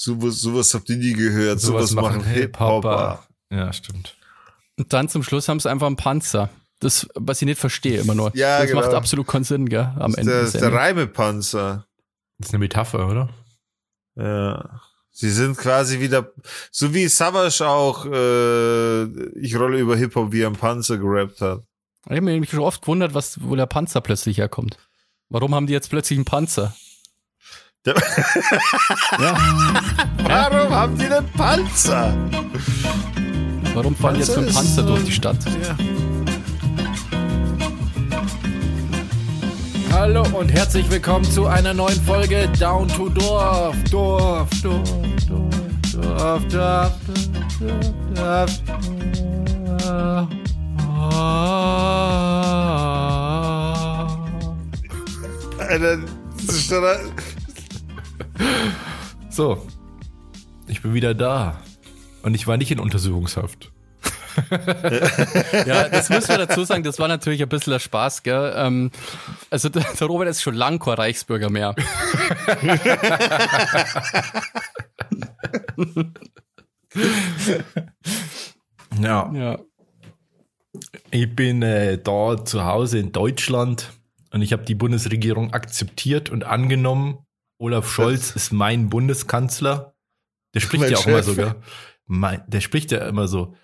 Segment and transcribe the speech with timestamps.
[0.00, 3.22] sowas, sowas habt ihr nie gehört, sowas, Sowas machen machen Hip-Hopper.
[3.52, 4.16] Ja, stimmt.
[4.78, 6.48] Und dann zum Schluss haben sie einfach einen Panzer.
[6.78, 8.34] Das, was ich nicht verstehe immer nur.
[8.34, 8.80] Ja, das genau.
[8.80, 9.92] macht absolut keinen Sinn, gell?
[9.98, 10.32] Am Ende.
[10.32, 10.76] Der, des der Ende.
[10.76, 11.86] Reimepanzer.
[12.38, 13.28] Das ist eine Metapher, oder?
[14.16, 14.80] Ja.
[15.10, 16.32] Sie sind quasi wieder,
[16.70, 19.02] so wie Savage auch, äh,
[19.38, 21.62] ich rolle über Hip-Hop wie ein Panzer gerappt hat.
[22.06, 24.78] Ich habe mich schon oft gewundert, was, wo der Panzer plötzlich herkommt.
[25.28, 26.74] Warum haben die jetzt plötzlich einen Panzer?
[27.86, 27.94] Ja,
[30.24, 32.12] Warum haben die einen Panzer?
[33.72, 35.38] warum fahren die jetzt ist, Panzer durch die Stadt?
[35.46, 35.74] Ja.
[39.92, 43.74] Hallo und herzlich willkommen zu einer neuen Folge Down to Dorf.
[43.90, 44.90] Dorf, Dorf,
[45.26, 45.40] Dorf,
[45.90, 46.92] Dorf, Dorf,
[48.14, 48.50] Dorf,
[49.82, 50.28] Dorf.
[55.58, 55.98] Alter,
[56.46, 57.12] das ist doch ein-
[59.28, 59.66] So,
[60.66, 61.62] ich bin wieder da.
[62.22, 63.72] Und ich war nicht in Untersuchungshaft.
[65.66, 68.52] Ja, das müssen wir dazu sagen, das war natürlich ein bisschen der Spaß, gell?
[68.56, 68.90] Ähm,
[69.50, 71.74] also der, der Robert ist schon lang kein Reichsbürger mehr.
[79.00, 79.32] Ja.
[79.32, 79.58] Ja.
[81.10, 83.92] Ich bin äh, da zu Hause in Deutschland
[84.32, 87.18] und ich habe die Bundesregierung akzeptiert und angenommen.
[87.60, 89.94] Olaf Scholz ist mein Bundeskanzler.
[90.54, 91.26] Der spricht Mein ja auch immer Chef.
[91.26, 91.54] so, gell?
[92.06, 93.54] Mein, der spricht ja immer so,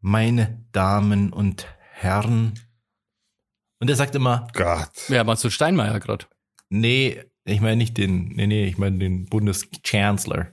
[0.00, 2.58] meine Damen und Herren.
[3.80, 4.90] Und er sagt immer, Gott.
[5.08, 6.26] Wer war so Steinmeier gerade?
[6.70, 10.48] nee, ich meine nicht den, nee, nee, ich meine den Bundeschancellor.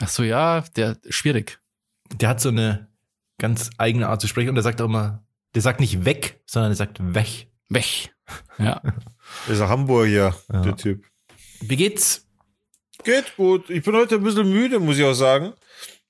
[0.00, 1.58] Ach so, ja, der schwierig.
[2.14, 2.92] Der hat so eine
[3.38, 6.72] ganz eigene Art zu sprechen und der sagt auch immer, der sagt nicht weg, sondern
[6.72, 7.48] er sagt weg.
[7.70, 8.14] Weg.
[8.58, 8.82] Ja.
[9.48, 10.60] Ist ein Hamburger, Ja.
[10.60, 11.06] der Typ.
[11.60, 12.26] Wie geht's?
[13.04, 13.70] Geht gut.
[13.70, 15.52] Ich bin heute ein bisschen müde, muss ich auch sagen.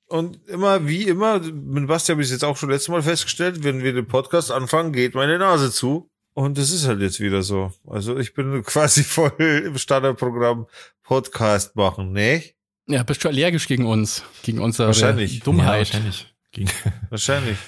[0.06, 3.62] Und immer, wie immer, mit Basti habe ich es jetzt auch schon letztes Mal festgestellt,
[3.62, 6.10] wenn wir den Podcast anfangen, geht meine Nase zu.
[6.32, 7.72] Und das ist halt jetzt wieder so.
[7.86, 10.66] Also ich bin quasi voll im Standardprogramm
[11.02, 12.42] Podcast machen, ne?
[12.86, 15.38] Ja, bist du allergisch gegen uns, gegen unsere Wahrscheinlich.
[15.38, 15.92] Ja, Dummheit.
[15.92, 16.34] wahrscheinlich.
[16.52, 16.70] Ging-
[17.10, 17.58] Wahrscheinlich.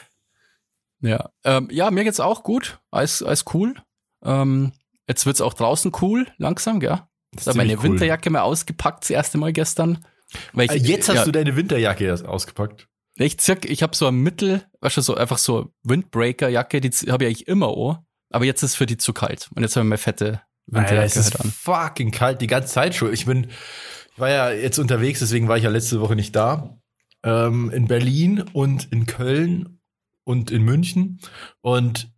[1.03, 2.79] Ja, ähm, ja, mir geht's auch gut.
[2.91, 3.75] Alles, alles cool.
[4.23, 4.73] Ähm,
[5.07, 7.03] jetzt wird's auch draußen cool, langsam, gell?
[7.33, 7.85] Das Ich habe meine cool.
[7.85, 10.05] Winterjacke mal ausgepackt, das erste Mal gestern.
[10.53, 12.89] Weil Äh, Jetzt hast ja, du deine Winterjacke erst ausgepackt.
[13.17, 17.25] Ich, zirk, ich habe so ein Mittel, weißt du, so einfach so Windbreaker-Jacke, die habe
[17.25, 17.97] ich eigentlich immer oh,
[18.31, 19.51] aber jetzt ist für die zu kalt.
[19.55, 21.51] Und jetzt habe ich meine fette Alter, Winterjacke es ist halt an.
[21.51, 23.13] fucking kalt die ganze Zeit schon.
[23.13, 23.49] Ich bin,
[24.13, 26.79] ich war ja jetzt unterwegs, deswegen war ich ja letzte Woche nicht da.
[27.23, 29.81] Ähm, in Berlin und in Köln
[30.25, 31.21] und in München.
[31.61, 32.11] Und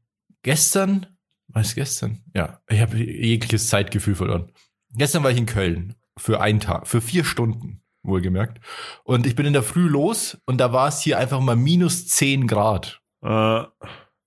[0.43, 1.07] gestern,
[1.49, 2.23] was gestern?
[2.35, 4.53] Ja, ich habe jegliches Zeitgefühl verloren.
[4.95, 8.61] Gestern war ich in Köln für einen Tag, für vier Stunden, wohlgemerkt.
[9.05, 12.07] Und ich bin in der Früh los und da war es hier einfach mal minus
[12.09, 13.01] 10 Grad.
[13.23, 13.29] Äh,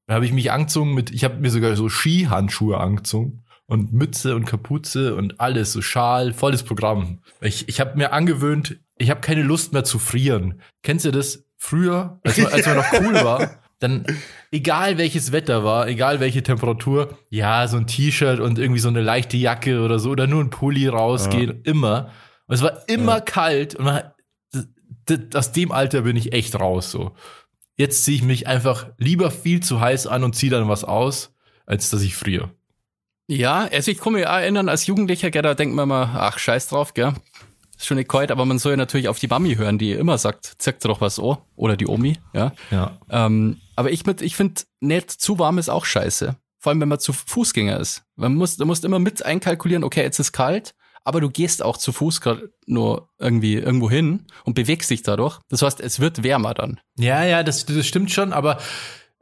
[0.08, 4.36] Da habe ich mich angezogen mit, ich habe mir sogar so Skihandschuhe angezogen und Mütze
[4.36, 7.22] und Kapuze und alles, so Schal, volles Programm.
[7.42, 10.62] Ich, ich habe mir angewöhnt, ich habe keine Lust mehr zu frieren.
[10.84, 11.44] Kennst du das?
[11.58, 14.06] Früher, als man, als man noch cool war, dann
[14.52, 19.02] egal welches Wetter war, egal welche Temperatur, ja, so ein T-Shirt und irgendwie so eine
[19.02, 22.12] leichte Jacke oder so oder nur ein Pulli rausgehen, immer.
[22.48, 24.04] Und es war immer kalt und man,
[25.34, 27.14] aus dem Alter bin ich echt raus so.
[27.78, 31.36] Jetzt ziehe ich mich einfach lieber viel zu heiß an und ziehe dann was aus,
[31.66, 32.52] als dass ich friere.
[33.28, 36.68] Ja, also ich kann mich erinnern, als Jugendlicher, gell, da denkt man immer, ach, scheiß
[36.68, 37.14] drauf, gell.
[37.94, 40.84] Nicht kalt, aber man soll ja natürlich auf die Mami hören, die immer sagt, zirkt
[40.86, 41.38] doch was an.
[41.56, 42.52] Oder die Omi, ja.
[42.72, 42.98] Ja.
[43.10, 46.36] Ähm, aber ich, mit, ich finde, nicht zu warm ist auch scheiße.
[46.60, 48.04] Vor allem, wenn man zu Fußgänger ist.
[48.16, 50.74] Man muss, du musst immer mit einkalkulieren, okay, jetzt ist kalt,
[51.04, 55.40] aber du gehst auch zu Fuß gerade nur irgendwie irgendwo hin und bewegst dich dadurch.
[55.50, 56.80] Das heißt, es wird wärmer dann.
[56.98, 58.58] Ja, ja, das, das stimmt schon, aber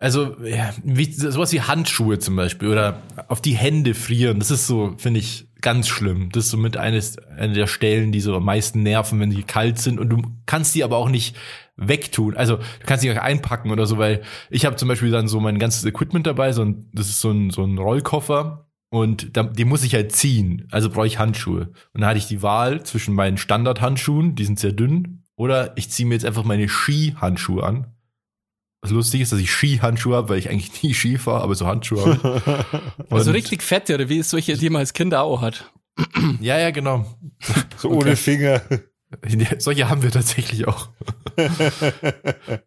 [0.04, 4.68] also ja, wie, sowas wie Handschuhe zum Beispiel oder auf die Hände frieren, das ist
[4.68, 6.30] so, finde ich, ganz schlimm.
[6.34, 9.44] Das ist so mit eines, eine der Stellen, die so am meisten nerven, wenn die
[9.44, 11.38] kalt sind und du kannst die aber auch nicht
[11.78, 12.36] wegtun.
[12.36, 15.40] Also du kannst die auch einpacken oder so, weil ich habe zum Beispiel dann so
[15.40, 19.70] mein ganzes Equipment dabei, so ein, das ist so ein, so ein Rollkoffer und den
[19.70, 20.68] muss ich halt ziehen.
[20.70, 21.72] Also brauche ich Handschuhe.
[21.94, 25.90] Und da hatte ich die Wahl zwischen meinen Standardhandschuhen, die sind sehr dünn, oder ich
[25.90, 27.88] ziehe mir jetzt einfach meine Skihandschuhe an.
[28.84, 31.66] Was lustig ist, dass ich Skihandschuhe habe, weil ich eigentlich nie Ski fahre, aber so
[31.66, 32.66] Handschuhe habe.
[33.10, 35.72] Also richtig fette, oder wie es solche, die man als Kinder auch hat.
[36.42, 37.06] Ja, ja, genau.
[37.78, 38.62] so ohne Finger.
[39.28, 40.90] Ja, Solche haben wir tatsächlich auch.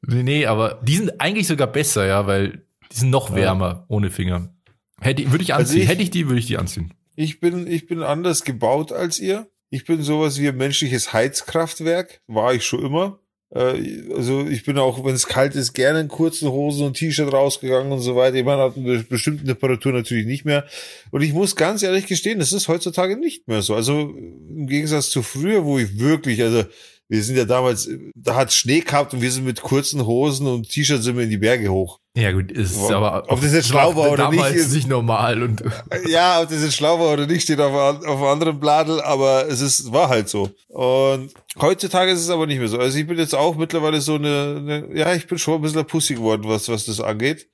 [0.07, 4.11] nee, nee, aber die sind eigentlich sogar besser, ja, weil die sind noch wärmer ohne
[4.11, 4.55] Finger.
[5.01, 5.83] Hätte, würde ich Also anziehen.
[5.83, 6.95] ich- Hätte ich die, würde ich die anziehen.
[7.17, 9.49] Ich bin, ich bin anders gebaut als ihr.
[9.71, 13.19] Ich bin sowas wie ein menschliches Heizkraftwerk, war ich schon immer.
[13.51, 17.33] Äh, also ich bin auch, wenn es kalt ist, gerne in kurzen Hosen und T-Shirt
[17.33, 18.37] rausgegangen und so weiter.
[18.37, 20.67] Ich meine, hat eine bestimmte Temperatur natürlich nicht mehr.
[21.11, 23.75] Und ich muss ganz ehrlich gestehen, das ist heutzutage nicht mehr so.
[23.75, 26.65] Also im Gegensatz zu früher, wo ich wirklich, also
[27.09, 30.69] wir sind ja damals, da hat Schnee gehabt und wir sind mit kurzen Hosen und
[30.69, 32.01] T-Shirts sind wir in die Berge hoch.
[32.17, 32.91] Ja gut, ist Wow.
[32.93, 35.63] aber Ob das jetzt schlau war oder nicht, ist- nicht normal und
[36.09, 39.47] Ja, ob das jetzt schlau war oder nicht, steht auf, auf einem anderen Bladel, aber
[39.49, 40.51] es ist, war halt so.
[40.69, 41.31] Und
[41.61, 42.79] heutzutage ist es aber nicht mehr so.
[42.79, 44.57] Also ich bin jetzt auch mittlerweile so eine,
[44.89, 47.49] eine ja, ich bin schon ein bisschen Pussy geworden, was, was das angeht.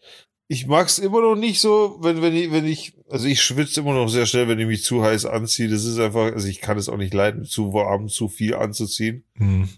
[0.48, 3.94] Ich mag's immer noch nicht so, wenn, wenn ich, wenn ich, also ich schwitze immer
[3.94, 5.68] noch sehr schnell, wenn ich mich zu heiß anziehe.
[5.68, 9.24] Das ist einfach, also ich kann es auch nicht leiden, zu warm, zu viel anzuziehen.
[9.36, 9.68] hm.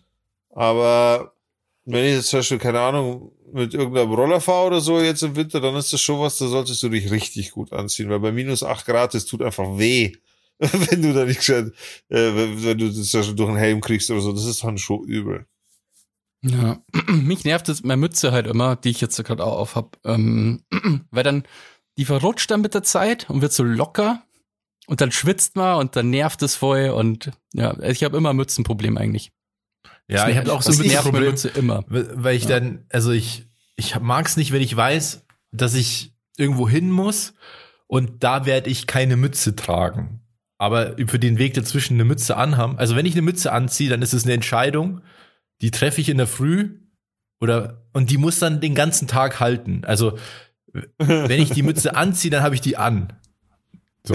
[0.51, 1.35] Aber
[1.85, 5.37] wenn ich jetzt zum Beispiel, keine Ahnung, mit irgendeinem Roller fahre oder so jetzt im
[5.37, 8.33] Winter, dann ist das schon was, da solltest du dich richtig gut anziehen, weil bei
[8.33, 10.13] minus acht Grad, das tut einfach weh,
[10.59, 11.67] wenn du da nicht gescheit,
[12.09, 14.65] äh, wenn, wenn du das zum Beispiel durch einen Helm kriegst oder so, das ist
[14.65, 15.47] dann schon übel.
[16.47, 19.97] Ja, mich nervt es meine Mütze halt immer, die ich jetzt gerade auch auf hab,
[20.05, 20.63] ähm,
[21.11, 21.45] weil dann
[21.97, 24.23] die verrutscht dann mit der Zeit und wird so locker
[24.87, 28.99] und dann schwitzt man und dann nervt es voll und ja, ich habe immer Mützenproblem
[28.99, 29.33] eigentlich.
[30.09, 31.85] ja, ich habe auch so ein Das bisschen nervt meine Problem, Mütze immer.
[31.89, 32.61] weil ich Ja.
[32.61, 33.47] dann, also ich,
[33.77, 37.33] ich mag's nicht, wenn ich weiß, dass ich irgendwo hin muss
[37.87, 40.21] und da werde ich keine Mütze tragen.
[40.59, 42.79] Aber für den Weg dazwischen eine Mütze anhaben.
[42.79, 45.01] Also wenn ich eine Mütze anziehe, dann ist es eine Entscheidung,
[45.65, 46.79] die treffe ich in der Früh
[47.41, 49.83] oder und die muss dann den ganzen Tag halten.
[49.85, 50.19] Also
[50.99, 53.15] wenn ich die Mütze anziehe, dann habe ich die an.
[54.07, 54.15] So.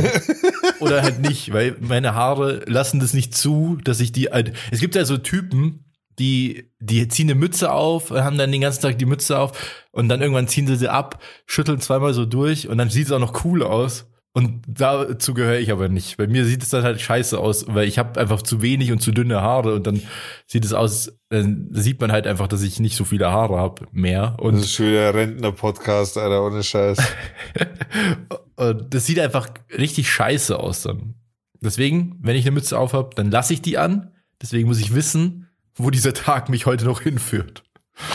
[0.79, 4.27] Oder halt nicht, weil meine Haare lassen das nicht zu, dass ich die.
[4.27, 5.85] halt- Es gibt ja so Typen,
[6.19, 10.07] die, die ziehen eine Mütze auf, haben dann den ganzen Tag die Mütze auf und
[10.09, 13.19] dann irgendwann ziehen sie sie ab, schütteln zweimal so durch und dann sieht es auch
[13.19, 14.05] noch cool aus.
[14.31, 16.17] Und dazu gehöre ich aber nicht.
[16.17, 19.01] Bei mir sieht es dann halt scheiße aus, weil ich habe einfach zu wenig und
[19.01, 20.01] zu dünne Haare und dann
[20.45, 23.87] sieht es aus, dann sieht man halt einfach, dass ich nicht so viele Haare habe
[23.91, 24.35] mehr.
[24.39, 26.99] Und Das ist schon wieder Rentner-Podcast, Alter, ohne Scheiß.
[28.55, 31.15] Und das sieht einfach richtig scheiße aus dann.
[31.61, 34.11] Deswegen, wenn ich eine Mütze auf habe, dann lasse ich die an.
[34.41, 37.63] Deswegen muss ich wissen, wo dieser Tag mich heute noch hinführt.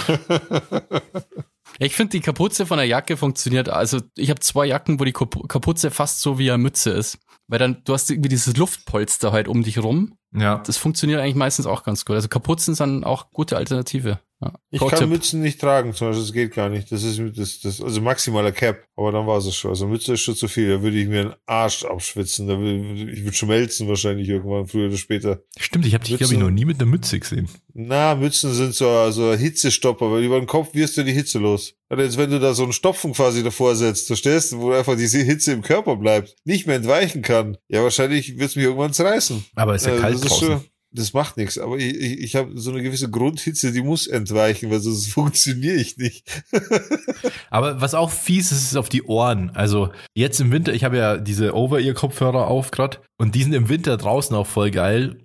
[1.78, 3.68] Ich finde, die Kapuze von der Jacke funktioniert.
[3.68, 7.18] Also ich habe zwei Jacken, wo die Kap- Kapuze fast so wie eine Mütze ist.
[7.46, 10.16] Weil dann, du hast irgendwie dieses Luftpolster halt um dich rum.
[10.32, 10.58] Ja.
[10.58, 12.16] Das funktioniert eigentlich meistens auch ganz gut.
[12.16, 14.18] Also Kapuzen sind auch gute Alternative.
[14.40, 14.52] Ja.
[14.70, 15.08] Ich Pro kann Tipp.
[15.08, 16.90] Mützen nicht tragen, zum Beispiel, das geht gar nicht.
[16.90, 19.70] Das ist, das, das, also maximaler Cap, aber dann war es schon.
[19.70, 22.48] Also Mütze ist schon zu viel, da würde ich mir einen Arsch abschwitzen.
[22.48, 25.40] Da würde, ich würde schmelzen wahrscheinlich irgendwann, früher oder später.
[25.58, 27.48] Stimmt, ich habe dich, glaube ich, noch nie mit einer Mütze gesehen.
[27.72, 31.74] Na, Mützen sind so, so Hitzestopper, weil über den Kopf wirst du die Hitze los.
[31.88, 34.96] Also jetzt, wenn du da so einen Stopfen quasi davor setzt, verstehst du, wo einfach
[34.96, 39.44] diese Hitze im Körper bleibt, nicht mehr entweichen kann, ja, wahrscheinlich wird's mich irgendwann zerreißen.
[39.54, 40.48] Aber ist ja Äh, kalt das ist draußen.
[40.48, 40.64] schon-
[40.94, 44.70] das macht nichts, aber ich, ich, ich habe so eine gewisse Grundhitze, die muss entweichen,
[44.70, 46.44] weil sonst funktioniere ich nicht.
[47.50, 49.50] Aber was auch fies ist, ist auf die Ohren.
[49.54, 53.68] Also jetzt im Winter, ich habe ja diese Over-Ear-Kopfhörer auf grad und die sind im
[53.68, 55.18] Winter draußen auch voll geil,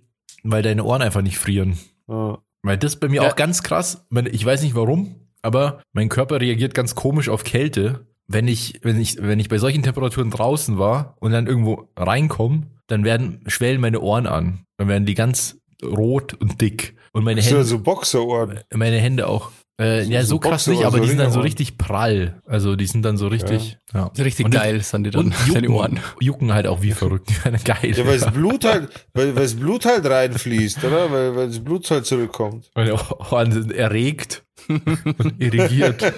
[0.44, 1.78] weil deine Ohren einfach nicht frieren.
[2.08, 2.40] Ja.
[2.64, 3.30] Weil das ist bei mir Ja.
[3.30, 4.06] auch ganz krass.
[4.32, 8.08] Ich weiß nicht warum, aber mein Körper reagiert ganz komisch auf Kälte.
[8.28, 12.68] Wenn ich, wenn ich, wenn ich bei solchen Temperaturen draußen war und dann irgendwo reinkomme,
[12.88, 14.66] dann werden, schwellen meine Ohren an.
[14.80, 16.96] Dann werden die ganz rot und dick.
[17.12, 18.62] Und meine Das sind Hände, so Boxerohren.
[18.74, 19.52] meine Hände auch.
[19.78, 22.42] Äh, So- ja, so so krass nicht, aber so die sind dann so richtig prall.
[22.46, 24.06] Also die sind dann so richtig, ja.
[24.18, 26.00] Richtig Und geil sind die dann, Und deine jucken, Ohren.
[26.22, 27.30] jucken halt auch wie verrückt.
[27.66, 27.94] Geil.
[27.96, 31.12] Ja, weil das Blut halt, weil, weil das Blut halt reinfließt, oder?
[31.12, 32.70] Weil, weil das Blut halt zurückkommt.
[32.76, 32.94] Meine
[33.32, 36.02] Ohren sind erregt und irrigiert.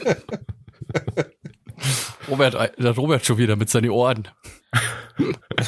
[2.29, 4.27] Robert, äh, der Robert schon wieder mit seinen Ohren.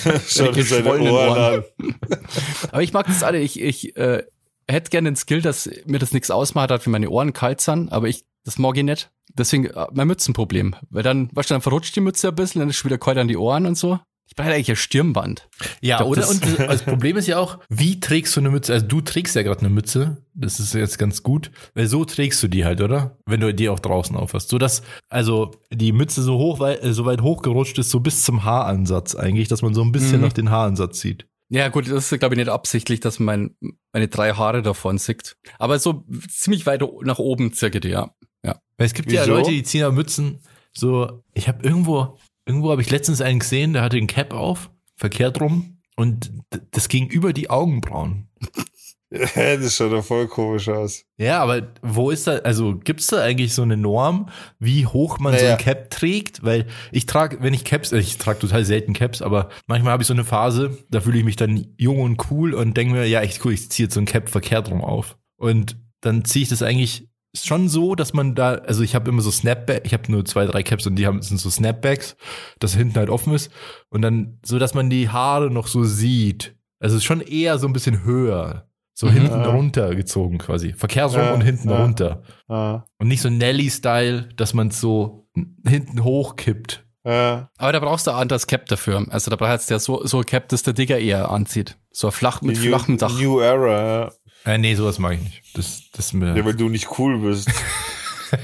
[0.06, 1.64] Mir seine Ohren Ohren.
[2.72, 3.40] Aber ich mag das alle.
[3.40, 4.24] Ich, ich äh,
[4.68, 7.92] hätte gerne den Skill, dass mir das nichts ausmacht, hat, wie meine Ohren kalt sind,
[7.92, 9.12] aber ich, das mag ich nicht.
[9.34, 10.76] Deswegen äh, mein Mützenproblem.
[10.90, 13.18] Weil dann, weißt du, dann verrutscht die Mütze ein bisschen, dann ist schon wieder kalt
[13.18, 14.00] an die Ohren und so.
[14.28, 15.48] Ich brauche eigentlich ein Stirnband.
[15.82, 16.22] Ja, glaub, oder?
[16.22, 18.74] das- Und das, das Problem ist ja auch, wie trägst du eine Mütze?
[18.74, 20.18] Also du trägst ja gerade eine Mütze.
[20.34, 21.52] Das ist jetzt ganz gut.
[21.76, 23.18] Weil so trägst du die halt, oder?
[23.26, 24.50] Wenn du die auch draußen aufhast.
[24.50, 28.44] So dass, also die Mütze so hoch, äh, so weit hochgerutscht ist, so bis zum
[28.44, 30.22] Haaransatz eigentlich, dass man so ein bisschen Mhm.
[30.26, 31.28] nach den Haaransatz sieht.
[31.50, 34.98] Ja, gut, das ist, glaube ich, nicht absichtlich, dass man mein, meine drei Haare davon
[34.98, 35.36] sieht.
[35.60, 38.10] Aber so ziemlich weit nach oben circa, die, ja.
[38.44, 39.36] Weil es gibt ja Wieso?
[39.36, 40.40] Leute, die ziehen ja Mützen
[40.76, 44.70] so, ich habe irgendwo, irgendwo habe ich letztens einen gesehen, der hatte den Cap auf,
[44.96, 46.32] verkehrt rum und
[46.72, 48.30] das ging über die Augenbrauen.
[49.10, 51.06] das schaut doch voll komisch aus.
[51.18, 55.34] Ja, aber wo ist da, also gibt's da eigentlich so eine Norm, wie hoch man
[55.34, 55.56] so Naja.
[55.56, 56.44] ein Cap trägt?
[56.44, 60.08] Weil ich trage, wenn ich Caps, ich trage total selten Caps, aber manchmal habe ich
[60.08, 63.22] so eine Phase, da fühle ich mich dann jung und cool und denke mir, ja,
[63.22, 65.18] echt cool, ich ziehe jetzt so ein Cap verkehrt rum auf.
[65.38, 69.22] Und dann ziehe ich das eigentlich schon so, dass man da, also ich habe immer
[69.22, 72.16] so Snapback, ich habe nur zwei, drei Caps und die haben sind so Snapbacks,
[72.60, 73.52] dass hinten halt offen ist
[73.90, 76.56] und dann so, dass man die Haare noch so sieht.
[76.80, 79.12] Also es ist schon eher so ein bisschen höher, so Mhm.
[79.14, 79.50] hinten Ja.
[79.50, 81.82] runter gezogen quasi, verkehrsrum Ja, und hinten ja.
[81.82, 85.28] runter Ah, und nicht so Nelly-Style, dass man es so
[85.66, 86.86] hinten hochkippt.
[87.06, 87.50] ja.
[87.58, 89.06] Aber da brauchst du ein anderes Cap dafür.
[89.10, 91.78] Also da brauchst du ja so, so ein Cap, das der Digger eher anzieht.
[91.92, 93.20] So flach mit Die flachem New, Dach.
[93.20, 94.14] New Era,
[94.46, 95.44] Äh, nee, sowas mag ich nicht.
[95.54, 96.36] Das, das mir.
[96.36, 97.50] ja, weil du nicht cool bist.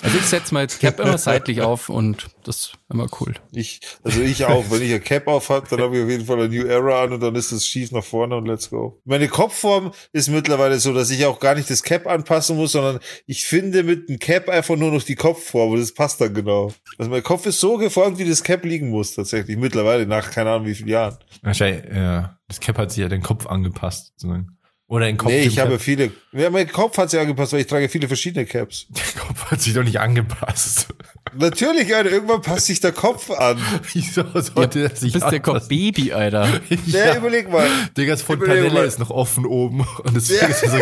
[0.01, 3.33] Also ich setze mal das Cap immer seitlich auf und das ist immer cool.
[3.51, 4.65] Ich, also ich auch.
[4.69, 7.03] Wenn ich ein Cap auf hab, dann habe ich auf jeden Fall eine New Era
[7.03, 9.01] an und dann ist es schief nach vorne und let's go.
[9.05, 12.99] Meine Kopfform ist mittlerweile so, dass ich auch gar nicht das Cap anpassen muss, sondern
[13.25, 16.73] ich finde mit dem Cap einfach nur noch die Kopfform und das passt dann genau.
[16.97, 19.57] Also mein Kopf ist so geformt, wie das Cap liegen muss tatsächlich.
[19.57, 21.17] Mittlerweile nach keine Ahnung wie vielen Jahren.
[21.41, 22.37] Wahrscheinlich, ja.
[22.47, 24.13] Das Cap hat sich ja den Kopf angepasst.
[24.17, 24.57] sozusagen.
[24.93, 25.31] Oder den Kopf.
[25.31, 26.11] nee, ich habe viele.
[26.33, 28.85] Ja, mein Kopf hat sich angepasst, weil ich trage viele verschiedene Caps.
[28.89, 30.85] Der Kopf hat sich doch nicht angepasst.
[31.35, 33.57] Natürlich, Alter, irgendwann passt sich der Kopf an.
[33.93, 35.67] Wieso sollte er sich Bist der Kopf?
[35.67, 36.47] Baby, Alter.
[36.85, 37.67] Ja, Ja, überleg mal.
[37.97, 39.79] Diggas überleg Fontanelle ist noch offen oben.
[40.03, 40.77] Und deswegen ist er so,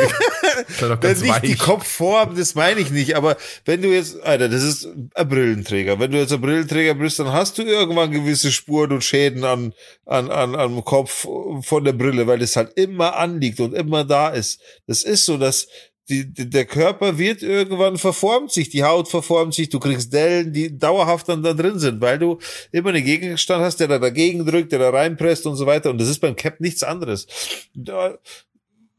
[0.99, 1.55] ganz nicht die.
[1.55, 5.99] Kopfform, das meine ich nicht, aber wenn du jetzt, Alter, das ist ein Brillenträger.
[5.99, 9.73] Wenn du jetzt ein Brillenträger bist, dann hast du irgendwann gewisse Spuren und Schäden an,
[10.05, 11.27] an, an, am Kopf
[11.61, 14.61] von der Brille, weil es halt immer anliegt und immer da ist.
[14.87, 15.67] Das ist so, dass
[16.11, 20.51] die, die, der Körper wird irgendwann verformt sich, die Haut verformt sich, du kriegst Dellen,
[20.51, 22.37] die dauerhaft dann da drin sind, weil du
[22.71, 25.89] immer einen Gegenstand hast, der da dagegen drückt, der da reinpresst und so weiter.
[25.89, 27.27] Und das ist beim Cap nichts anderes.
[27.73, 28.17] Da,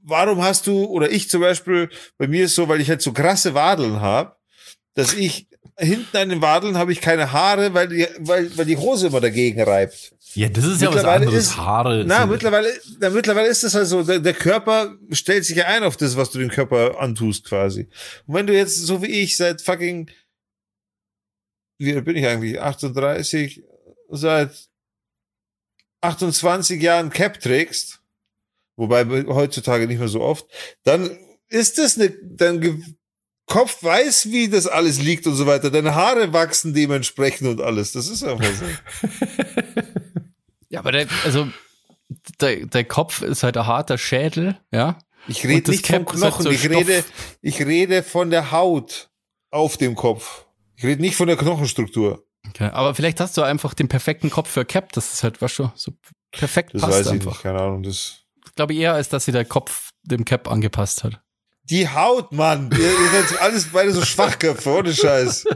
[0.02, 3.12] warum hast du, oder ich zum Beispiel, bei mir ist so, weil ich halt so
[3.12, 4.36] krasse Wadeln habe,
[4.94, 5.46] dass ich
[5.78, 9.20] hinten an den Wadeln habe ich keine Haare, weil die, weil, weil die Hose immer
[9.20, 10.14] dagegen reibt.
[10.34, 11.34] Ja, das ist ja was anderes.
[11.34, 12.04] ist- Haare.
[12.06, 12.68] Na, mittlerweile,
[13.00, 16.16] na, mittlerweile ist es halt so, der, der Körper stellt sich ja ein auf das,
[16.16, 17.88] was du dem Körper antust, quasi.
[18.26, 20.10] Und wenn du jetzt, so wie ich, seit fucking,
[21.78, 22.60] wie bin ich eigentlich?
[22.60, 23.62] 38,
[24.10, 24.50] seit
[26.00, 28.00] 28 Jahren Cap trägst,
[28.76, 30.46] wobei heutzutage nicht mehr so oft,
[30.84, 31.10] dann
[31.48, 32.82] ist das eine, dein
[33.46, 35.70] Kopf weiß, wie das alles liegt und so weiter.
[35.70, 37.92] Deine Haare wachsen dementsprechend und alles.
[37.92, 38.64] Das ist einfach so.
[40.70, 41.48] Ja, aber der, also
[42.40, 44.98] der, der Kopf ist halt ein harter Schädel, ja.
[45.28, 46.76] Ich rede nicht vom Cap ist halt Knochen, so ich Stoff.
[46.76, 47.04] rede,
[47.42, 49.10] ich rede von der Haut
[49.50, 50.46] auf dem Kopf.
[50.76, 52.24] Ich rede nicht von der Knochenstruktur.
[52.48, 52.70] Okay.
[52.72, 55.70] Aber vielleicht hast du einfach den perfekten Kopf für Cap, das ist halt, weißt du,
[55.76, 55.92] so
[56.32, 57.32] perfekt Das passt weiß ich einfach.
[57.32, 57.82] nicht, keine Ahnung.
[57.84, 58.21] Das
[58.52, 61.22] Ich glaube eher, als dass sie der Kopf dem Cap angepasst hat.
[61.64, 62.70] die Haut, Mann.
[62.70, 65.46] Ihr, ihr seid alles beide so Schwachköpfe, ohne Scheiß.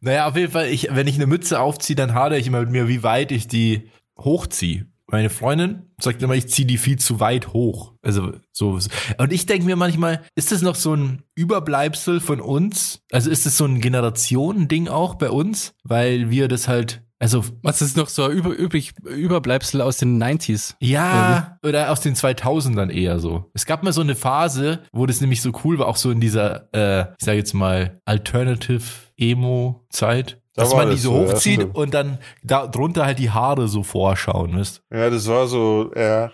[0.00, 2.70] Naja, auf jeden Fall, ich, wenn ich eine Mütze aufziehe, dann hadere ich immer mit
[2.70, 4.86] mir, wie weit ich die hochziehe.
[5.06, 7.92] Meine Freundin sagt immer, ich ziehe die viel zu weit hoch.
[8.00, 8.78] Also so.
[9.18, 13.02] Und ich denke mir manchmal, ist das noch so ein Überbleibsel von uns?
[13.12, 15.74] Also ist das so ein Generationending auch bei uns?
[15.82, 20.74] Weil wir das halt, also Was ist noch so über, übrig, Überbleibsel aus den 90s?
[20.80, 23.50] ja, oder aus den 2000ern eher so.
[23.54, 26.20] Es gab mal so eine Phase, wo das nämlich so cool war, auch so in
[26.20, 28.82] dieser, äh, ich sage jetzt mal, Alternative
[29.16, 30.38] Emo-Zeit.
[30.52, 31.74] Da Dass man die so so, ja, hochzieht stimmt.
[31.74, 34.82] und dann da drunter halt die Haare so vorschauen, wisst?
[34.92, 36.30] Ja, das war so, ja.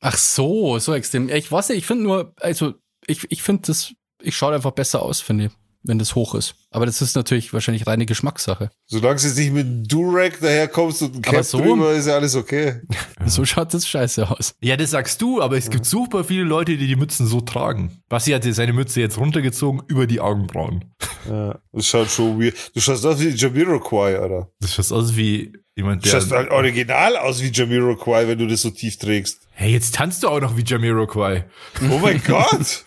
[0.00, 1.28] Ach so, so extrem.
[1.28, 2.74] Ich weiß nicht, ich finde nur, also
[3.06, 5.52] ich, ich finde das, ich schaue einfach besser aus, finde ich,
[5.84, 6.54] wenn das hoch ist.
[6.70, 8.70] Aber das ist natürlich wahrscheinlich reine Geschmackssache.
[8.86, 12.06] Solange du jetzt nicht mit einem Durag daherkommst und ein Aber Cap so- drüber, ist
[12.06, 12.80] ja alles okay.
[13.26, 14.54] So schaut das scheiße aus.
[14.60, 18.02] Ja, das sagst du, aber es gibt super viele Leute, die die Mützen so tragen.
[18.08, 20.84] Basti hat seine Mütze jetzt runtergezogen über die Augenbrauen.
[21.26, 22.54] Ja, das schaut schon weird.
[22.76, 24.50] Du schaust aus wie Jamiroquai, Alter.
[24.60, 26.20] Das schaut aus wie jemand, Du der...
[26.20, 29.40] schaust halt original aus wie Jamiroquai, wenn du das so tief trägst.
[29.52, 31.46] Hey, jetzt tanzt du auch noch wie Jamiroquai.
[31.90, 32.84] Oh mein Gott!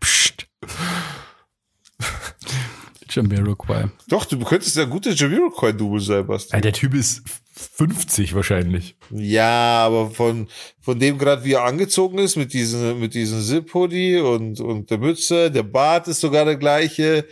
[0.00, 0.46] Psst.
[3.08, 3.90] Jamiroquai.
[4.08, 6.54] Doch, du könntest ja gute Jamiroquai-Double sein, Basti.
[6.54, 7.22] Ja, der Typ ist
[7.54, 8.96] 50 wahrscheinlich.
[9.10, 10.48] Ja, aber von,
[10.80, 14.98] von dem gerade, wie er angezogen ist, mit diesem, mit diesem Zip-Hoodie und, und der
[14.98, 17.26] Mütze, der Bart ist sogar der gleiche.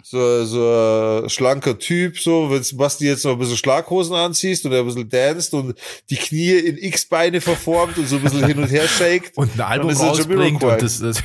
[0.00, 4.72] So, so ein schlanker Typ, so, wenn Basti jetzt noch ein bisschen Schlaghosen anziehst und
[4.72, 5.74] er ein bisschen danst und
[6.08, 9.60] die Knie in X-Beine verformt und so ein bisschen hin und her shakt, Und ein
[9.60, 11.22] Album rausbringt und das, das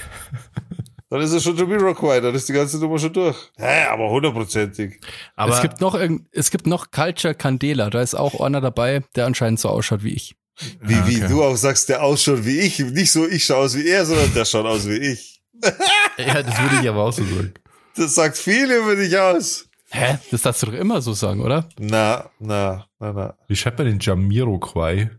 [1.14, 3.38] dann ist er schon Jamiroquai, dann ist die ganze Nummer schon durch.
[3.58, 5.00] Hä, aber hundertprozentig.
[5.36, 9.04] aber es gibt noch irgend, es gibt noch Culture Candela, da ist auch einer dabei,
[9.16, 10.36] der anscheinend so ausschaut wie ich.
[10.82, 11.28] Wie, Ah, wie okay.
[11.30, 12.80] du auch sagst, der ausschaut wie ich.
[12.80, 15.42] Nicht so, ich schaue aus wie er, sondern der schaut aus wie ich.
[16.18, 17.54] Ja, das würde ich aber auch so sagen.
[17.96, 19.68] Das sagt viel über dich aus.
[19.92, 20.18] Hä?
[20.32, 21.70] Das darfst du doch immer so sagen, oder?
[21.80, 23.38] Na, na, na, na.
[23.48, 25.12] Wie schreibt man den Jamiroquai?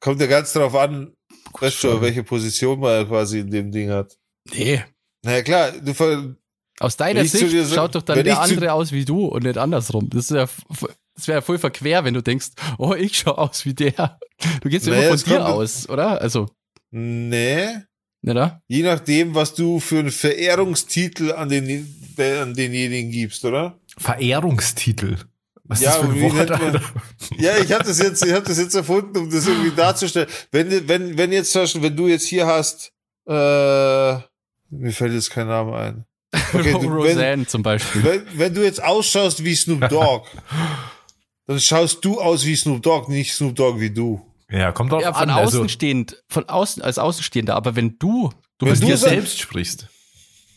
[0.00, 1.12] Kommt ja ganz drauf an,
[1.60, 4.16] weißt du, welche Position man quasi in dem Ding hat.
[4.52, 4.82] Nee.
[5.22, 6.34] Na ja, klar, du ver
[6.80, 10.10] Aus deiner Sicht sag- schaut doch dann der andere aus wie du und nicht andersrum.
[10.10, 10.48] Das ist ja,
[11.14, 12.48] das wäre ja voll verquer, wenn du denkst,
[12.78, 14.18] oh, ich schaue aus wie der.
[14.62, 16.20] Du gehst ja Naja, immer von dir aus, oder?
[16.20, 16.48] Also,
[16.90, 17.66] Nee.
[18.22, 18.62] ne, da?
[18.68, 21.86] Je nachdem, was du für einen Verehrungstitel an, den,
[22.18, 23.78] an denjenigen gibst, oder?
[23.98, 25.18] Verehrungstitel.
[25.64, 26.82] Was Ja, ist das für Wort, man-?
[27.38, 30.28] Ja, ich habe das jetzt, ich habe das jetzt erfunden, um das irgendwie darzustellen.
[30.50, 32.92] Wenn, wenn, wenn jetzt, wenn du jetzt hier hast,
[33.28, 34.18] äh,
[34.72, 36.04] mir fällt jetzt kein Name ein.
[36.54, 38.02] Okay, du- wenn- Roseanne zum Beispiel.
[38.04, 40.26] Wenn, wenn du jetzt ausschaust wie Snoop Dogg,
[41.46, 44.20] dann schaust du aus wie Snoop Dogg, nicht Snoop Dogg wie du.
[44.50, 45.30] Ja, kommt drauf Ja, von an.
[45.30, 48.94] außen Also, stehend, von außen, als Außenstehender, aber wenn du, du Wenn bist wenn du
[48.94, 49.88] dir selbst sprichst.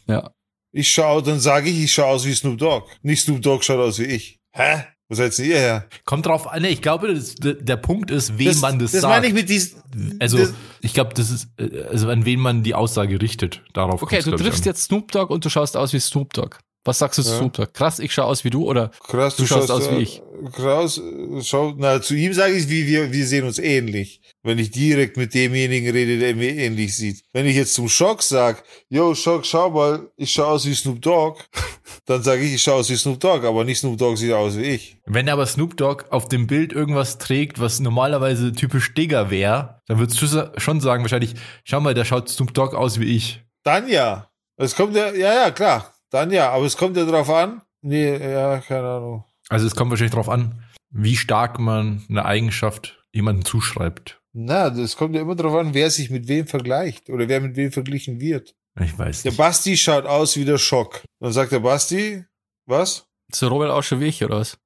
[0.08, 0.32] ja.
[0.78, 2.88] Ich schau, dann sage ich, ich schaue aus wie Snoop Dogg.
[3.02, 4.40] Nicht Snoop Dogg schaut aus wie ich.
[4.54, 4.84] Hä?
[5.08, 5.86] Wo seid ihr her?
[6.04, 6.64] Kommt drauf an.
[6.64, 9.14] Nee, ich glaube, das, der, Punkt ist, wem man das, das sagt.
[9.14, 9.80] meine ich mit diesem.
[10.20, 13.62] also, das- ich glaube, das ist, äh, also an wen man die Aussage richtet.
[13.74, 16.58] Darauf Okay, du triffst jetzt Snoop Dogg und du schaust aus wie Snoop Dogg.
[16.86, 17.38] Was sagst du zu Ja.
[17.40, 17.74] Snoop Dogg?
[17.74, 20.22] Krass, ich schaue aus wie du oder Krass, Du schaust aus wie ich.
[20.54, 21.02] Krass,
[21.42, 24.22] schau, na, zu ihm sage ich, wie wir, wir sehen uns ähnlich.
[24.44, 27.24] Wenn ich direkt mit demjenigen rede, der mir ähnlich sieht.
[27.34, 31.02] Wenn ich jetzt zum Schock sag, yo, Schock, schau mal, ich schaue aus wie Snoop
[31.02, 31.40] Dogg,
[32.06, 34.56] dann sage ich, ich schaue aus wie Snoop Dogg, aber nicht Snoop Dogg sieht aus
[34.56, 34.98] wie ich.
[35.08, 39.98] Wenn aber Snoop Dogg auf dem Bild irgendwas trägt, was normalerweise typisch Digger wäre, dann
[39.98, 43.42] würdest du schon sagen, wahrscheinlich, schau mal, da schaut Snoop Dogg aus wie ich.
[43.64, 44.30] Dann ja.
[44.58, 45.95] Es kommt ja, ja, ja, klar.
[46.12, 47.62] Dann ja, aber es kommt ja drauf an.
[47.82, 49.26] Nee, ja, keine Ahnung.
[49.50, 54.20] Also es kommt wahrscheinlich darauf an, wie stark man eine Eigenschaft jemandem zuschreibt.
[54.34, 57.56] Na, das kommt ja immer drauf an, wer sich mit wem vergleicht oder wer mit
[57.56, 58.56] wem verglichen wird.
[58.80, 59.38] Ich weiß Der nicht.
[59.38, 61.04] Basti schaut aus wie der Schock.
[61.22, 62.26] Dann sagt der Basti,
[62.66, 63.06] was?
[63.34, 64.58] so Robert auch schon wie ich oder was?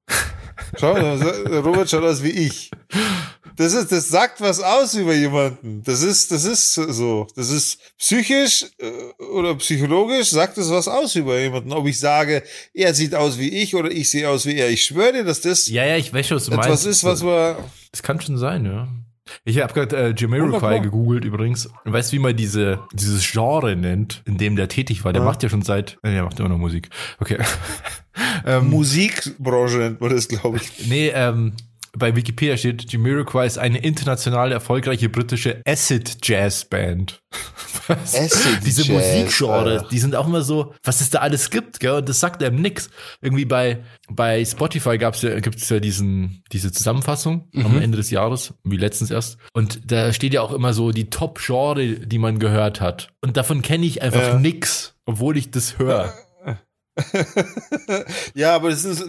[0.78, 2.70] Schau, der Robert schaut aus wie ich.
[3.56, 5.82] Das ist, das sagt was aus über jemanden.
[5.84, 7.26] Das ist, das ist so.
[7.36, 11.72] Das ist psychisch äh, oder psychologisch sagt es was aus über jemanden.
[11.72, 12.42] Ob ich sage,
[12.74, 14.70] er sieht aus wie ich oder ich sehe aus wie er.
[14.70, 16.86] Ich schwöre dir, dass das Ja, ja, ich schon, was du etwas meinst.
[16.86, 17.56] ist, was man,
[17.92, 18.88] Das kann schon sein, ja.
[19.44, 20.14] Ich habe gerade äh.
[20.16, 21.66] Jamiroquai gegoogelt übrigens.
[21.84, 25.12] Und weißt du, wie man diese, dieses Genre nennt, in dem der tätig war?
[25.12, 25.26] Der Ja.
[25.28, 26.88] macht ja schon seit, äh, der macht immer noch Musik.
[27.20, 27.38] Okay.
[28.46, 30.88] ähm, Musikbranche nennt man das, glaube ich.
[30.88, 31.52] nee, ähm,
[31.96, 37.20] bei Wikipedia steht, Jamiroquai ist eine international erfolgreiche britische Acid Jazz Band.
[37.86, 38.14] Was?
[38.14, 41.92] Acid Diese Jazz, Musikgenre, die sind auch immer so, was es da alles gibt, gell?
[41.92, 42.90] Und das sagt einem nix.
[43.20, 47.82] Irgendwie bei, bei Spotify gab's ja, gibt's ja diesen, diese Zusammenfassung am Mhm.
[47.82, 49.38] Ende des Jahres, wie letztens erst.
[49.52, 53.08] Und da steht ja auch immer so die Top-Genre, die man gehört hat.
[53.20, 54.38] Und davon kenne ich einfach Ja.
[54.38, 56.12] nix, obwohl ich das höre.
[58.34, 59.04] ja, aber das, ist,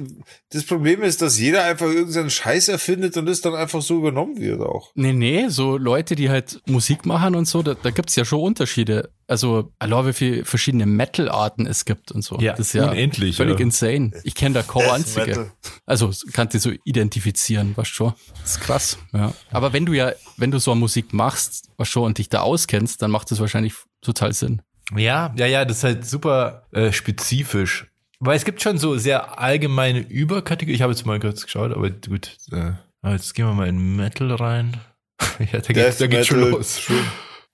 [0.49, 4.39] das Problem ist, dass jeder einfach irgendeinen Scheiß erfindet und das dann einfach so übernommen
[4.39, 4.91] wird auch.
[4.95, 8.41] Nee, nee, so Leute, die halt Musik machen und so, da, da gibt's ja schon
[8.41, 9.11] Unterschiede.
[9.27, 12.37] Also, allein wie viele verschiedene Metal-Arten es gibt und so.
[12.39, 13.65] Ja, das ist ja unendlich, völlig ja.
[13.65, 14.11] insane.
[14.23, 15.51] Ich kenne da kaum einzige.
[15.85, 18.13] Also, kannst du so identifizieren, was schon.
[18.41, 19.33] Das ist krass, ja.
[19.51, 23.01] Aber wenn du ja, wenn du so Musik machst, was schon und dich da auskennst,
[23.01, 24.61] dann macht das wahrscheinlich total Sinn.
[24.95, 27.87] Ja, ja, ja, das ist halt super äh, spezifisch.
[28.19, 30.75] Weil es gibt schon so sehr allgemeine Überkategorien.
[30.75, 32.37] Ich habe jetzt mal kurz geschaut, aber gut.
[32.51, 32.73] Äh,
[33.11, 34.77] jetzt gehen wir mal in Metal rein.
[35.51, 36.91] ja, da geht's, da geht's schon los.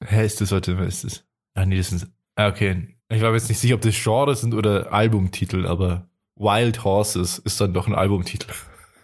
[0.04, 1.23] Hä, ist das, warte, was ist das?
[1.56, 2.95] Ach nee, das ist, ah, okay.
[3.10, 7.39] Ich war mir jetzt nicht sicher, ob das Genres sind oder Albumtitel, aber Wild Horses
[7.39, 8.52] ist dann doch ein Albumtitel.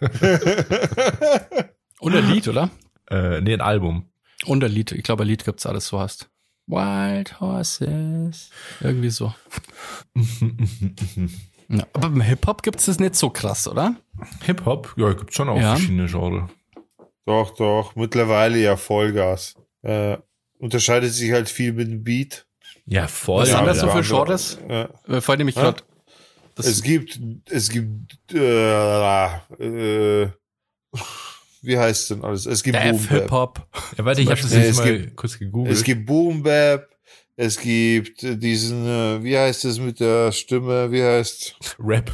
[2.00, 2.70] Und ein Lied, oder?
[3.10, 4.10] Äh, nee, ein Album.
[4.44, 4.92] Und ein Lied.
[4.92, 6.28] Ich glaube, ein Lied gibt's alles so hast.
[6.66, 8.50] Wild Horses.
[8.80, 9.34] Irgendwie so.
[11.68, 13.96] Ja, aber beim Hip-Hop gibt's das nicht so krass, oder?
[14.44, 14.94] Hip-Hop?
[14.96, 15.74] Ja, gibt schon auch Ja.
[15.76, 16.50] verschiedene Genres.
[17.26, 19.54] Doch, doch, mittlerweile ja Vollgas.
[19.82, 20.18] Äh,
[20.58, 22.46] unterscheidet sich halt viel mit dem Beat.
[22.86, 23.42] Ja, voll.
[23.42, 24.58] Was sind das so für Genres?
[24.68, 24.88] Ja.
[25.08, 25.62] Äh, Vor allem ich Ja.
[25.62, 25.82] gerade.
[26.56, 27.18] Es gibt,
[27.50, 29.26] es gibt, äh,
[29.58, 30.28] äh,
[31.64, 32.46] wie heißt denn alles?
[32.46, 33.08] Es gibt Boom Bap.
[33.22, 33.66] Hip-Hop.
[33.98, 35.74] Ja, warte, ich habe das jetzt es mal gibt- kurz gegoogelt.
[35.74, 36.88] Es gibt Boom Bap.
[37.36, 40.92] Es gibt äh, diesen, äh, wie heißt es mit der Stimme?
[40.92, 41.56] Wie heißt?
[41.78, 42.10] Rap.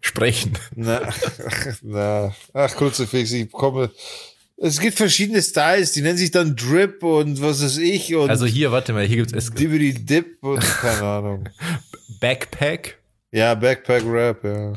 [0.00, 0.52] Sprechen.
[0.76, 1.00] Na,
[1.82, 3.90] na, ach, Kruzifix, ich komme.
[4.56, 8.44] Es gibt verschiedene Styles, die nennen sich dann Drip und was weiß ich und Also
[8.46, 11.48] hier, warte mal, hier gibt's es Dibbity Dip und keine Ahnung.
[12.20, 12.98] Backpack,
[13.32, 14.72] Ja, Backpack Rap, ja.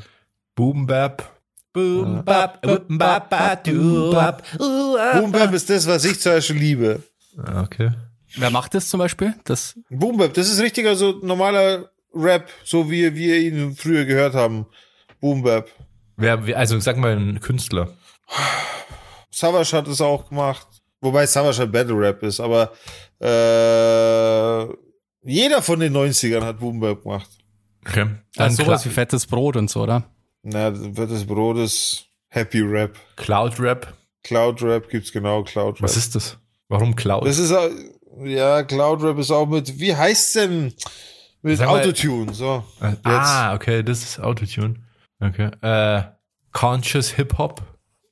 [0.56, 1.31] Boom Bap,
[1.74, 6.20] Boom, bap, boom, bap, bap, du, bap, uh, ah, Boom Bap ist das, was ich
[6.20, 7.04] zum Beispiel liebe.
[7.38, 7.62] ah.
[7.64, 7.92] Okay.
[8.36, 9.34] Wer macht das zum Beispiel?
[9.46, 14.34] Das, Boom Bap, das ist richtiger so normaler Rap, so wie wir ihn früher gehört
[14.34, 14.66] haben.
[15.22, 15.70] Boom Bap.
[16.18, 17.90] Wer, also sag mal ein Künstler.
[19.32, 20.68] Savage hat es auch gemacht.
[21.00, 22.74] Wobei Savage halt Battle Rap ist, aber
[23.20, 24.74] äh,
[25.24, 27.30] jeder von den 90ern hat Boom Bap gemacht.
[27.88, 28.08] Okay.
[28.36, 30.04] das ist Dann sowas wie fettes Brot und so, oder?
[30.44, 32.98] Na, das Brot ist Happy Rap.
[33.16, 33.94] Cloud Rap.
[34.24, 35.84] Cloud Rap gibt's genau, Cloud Rap.
[35.84, 36.38] Was ist das?
[36.70, 37.26] Warum Cloud?
[37.26, 37.70] Das ist auch,
[38.24, 40.74] ja, Cloud Rap ist auch mit, wie heißt's denn?
[41.42, 42.64] Mit Sag mal- Autotune, so.
[42.82, 44.76] Äh, ah, okay, das ist Autotune.
[45.20, 45.50] Okay.
[45.62, 46.04] Äh,
[46.52, 47.62] Conscious Hip Hop.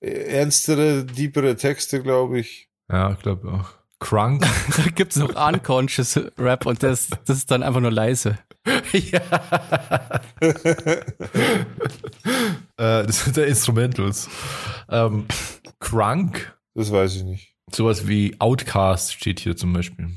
[0.02, 2.70] Ernstere, deepere Texte, glaube ich.
[2.90, 3.70] Ja, ich glaube auch.
[4.00, 4.46] Crunk.
[4.78, 8.38] Da gibt's noch Unconscious Rap und das, das ist dann einfach nur leise.
[8.92, 9.22] ja.
[12.78, 14.30] äh, das sind ja Instrumentals.
[14.90, 15.26] Ähm,
[15.80, 16.56] Crunk.
[16.76, 17.56] Das weiß ich nicht.
[17.72, 20.10] Sowas wie Outcast steht hier zum Beispiel.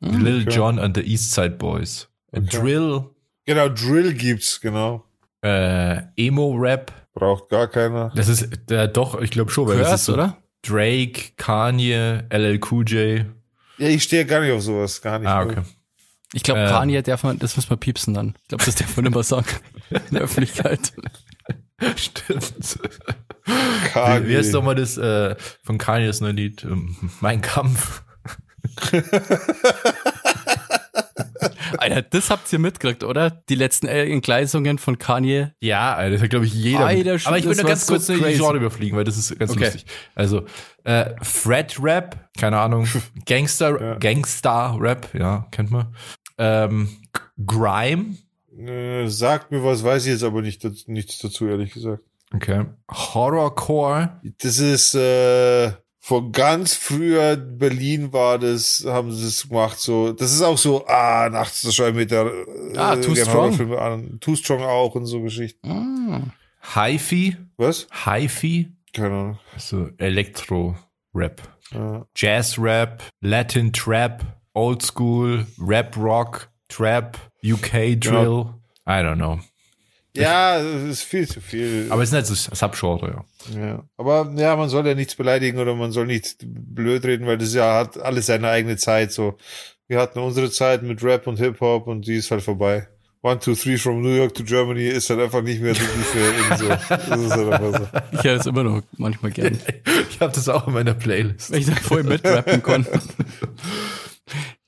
[0.00, 0.56] Lil okay.
[0.56, 2.08] Jon and the East Side Boys.
[2.32, 3.04] Drill.
[3.46, 5.04] Genau, Drill gibt's, genau.
[5.42, 6.92] Äh, Emo-Rap.
[7.14, 8.12] Braucht gar keiner.
[8.14, 10.36] Das ist der doch, ich glaube schon, weil das ist Curse, so oder?
[10.62, 13.26] Drake, Kanye, LL Cool J.
[13.78, 15.28] Ja, ich stehe gar nicht auf sowas, gar nicht.
[15.28, 15.62] Ah, okay.
[16.32, 16.68] Ich glaube, Ähm.
[16.68, 18.34] Kanye darf man, das muss man piepsen dann.
[18.42, 19.46] Ich glaube, das darf man immer sagen.
[19.90, 20.92] In der Öffentlichkeit.
[21.96, 22.78] Stimmt.
[23.92, 24.28] Kanye.
[24.28, 26.64] Wie, heißt doch mal das äh, von Kanye das neue Lied?
[26.64, 28.02] Ähm, mein Kampf.
[31.76, 33.30] Alter, das habt ihr mitgekriegt, oder?
[33.30, 35.52] Die letzten Entgleisungen von Kanye.
[35.60, 36.86] Ja, Alter, das hat, glaube ich, jeder.
[36.86, 37.18] Alter.
[37.26, 38.38] Aber ich will nur ganz so kurz die crazy.
[38.38, 39.64] Genre überfliegen, weil das ist ganz Okay.
[39.64, 39.84] lustig.
[40.14, 40.44] Also,
[40.84, 42.86] äh, Fred Rap, keine Ahnung.
[43.26, 43.94] Gangster, Ja.
[43.96, 45.94] Gangster Rap, ja, kennt man.
[46.38, 46.88] Ähm,
[47.46, 48.16] Grime,
[48.58, 52.02] Äh, sagt mir was, weiß ich jetzt aber nicht, nichts dazu, ehrlich gesagt.
[52.34, 52.64] okay.
[52.90, 59.78] Horrorcore, Das ist äh, von ganz früher Berlin war das, haben sie das gemacht.
[59.78, 63.30] So, das ist auch so, ah, nachts das schreiben mit der äh, Ah, Too gerne
[63.30, 63.74] Strong.
[63.78, 64.18] An.
[64.20, 65.68] Too Strong auch und so Geschichten.
[65.68, 66.32] Mm.
[66.74, 67.86] Hi-Fi, Was?
[67.90, 69.38] Hi-Fi, Keine Ahnung.
[69.54, 71.42] also Elektro-Rap.
[71.72, 72.06] Ja.
[72.16, 78.00] Jazz-Rap, Latin Trap, Old School, Rap Rock, Trap, UK Drill.
[78.00, 78.54] Genau.
[78.86, 79.40] I don't know.
[80.16, 81.86] Ja, das ist viel zu viel.
[81.90, 83.60] Aber es sind halt so Subgenre, ja.
[83.60, 83.84] ja.
[83.96, 87.54] Aber ja, man soll ja nichts beleidigen oder man soll nicht blöd reden, weil das
[87.54, 89.12] ja hat alles seine eigene Zeit.
[89.12, 89.36] So,
[89.86, 92.88] wir hatten unsere Zeit mit Rap und Hip Hop und die ist halt vorbei.
[93.20, 96.56] One, two, three from New York to Germany ist halt einfach nicht mehr so die
[96.56, 96.68] so.
[96.68, 98.00] Das ist halt einfach so.
[98.18, 99.58] Ich höre es immer noch manchmal gern.
[100.10, 101.50] Ich habe das auch in meiner Playlist.
[101.50, 103.00] Wenn ich da voll mitrappen konnte.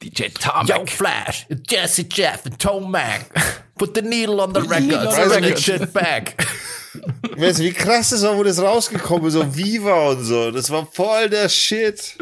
[0.02, 0.90] DJ Tomek.
[0.90, 3.26] Flash, Jesse Jeff and Tom Mac.
[3.80, 5.56] Put the needle on the record, the bring record.
[5.56, 6.36] the shit back.
[7.36, 10.50] Weißt du, wie krass das war, wo das rausgekommen ist, so Viva und so.
[10.50, 12.16] Das war voll der Shit.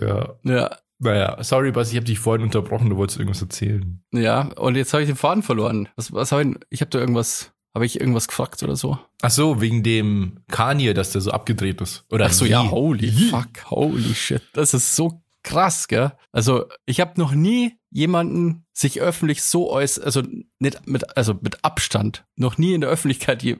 [0.00, 0.34] ja.
[0.42, 4.02] Ja, Naja, sorry, Bas, ich habe dich vorhin unterbrochen, du wolltest irgendwas erzählen.
[4.12, 4.48] ja.
[4.56, 5.88] Und jetzt habe ich den Faden verloren.
[5.96, 8.98] Was, was habe ich, ich habe da irgendwas, habe ich irgendwas gefragt oder so?
[9.22, 12.04] Ach so, wegen dem Kanye, dass der so abgedreht ist.
[12.10, 12.50] Oder Ach so, wie?
[12.50, 14.42] ja, holy fuck, holy shit.
[14.52, 16.12] Das ist so krass, gell?
[16.32, 20.22] Also, ich habe noch nie jemanden sich öffentlich so äußert, also
[20.58, 23.56] nicht mit, also mit Abstand, noch nie in der Öffentlichkeit äh,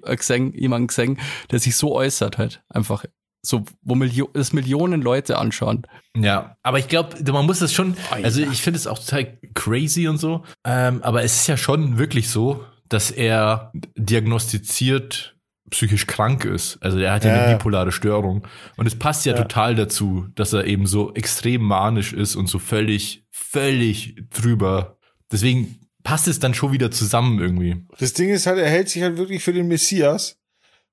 [0.54, 1.20] jemanden gesehen,
[1.52, 2.62] der sich so äußert halt.
[2.68, 3.04] Einfach
[3.42, 5.86] so, wo Milio das Millionen Leute anschauen.
[6.16, 10.08] Ja, aber ich glaube, man muss das schon, also ich finde es auch total crazy
[10.08, 15.33] und so, ähm, aber es ist ja schon wirklich so, dass er diagnostiziert
[15.74, 16.78] psychisch krank ist.
[16.80, 17.42] Also er hat ja, Ja.
[17.44, 18.46] eine bipolare Störung.
[18.76, 19.42] Und es passt ja, Ja.
[19.42, 24.98] total dazu, dass er eben so extrem manisch ist und so völlig, völlig drüber.
[25.32, 27.84] Deswegen passt es dann schon wieder zusammen irgendwie.
[27.98, 30.38] Das Ding ist halt, er hält sich halt wirklich für den Messias.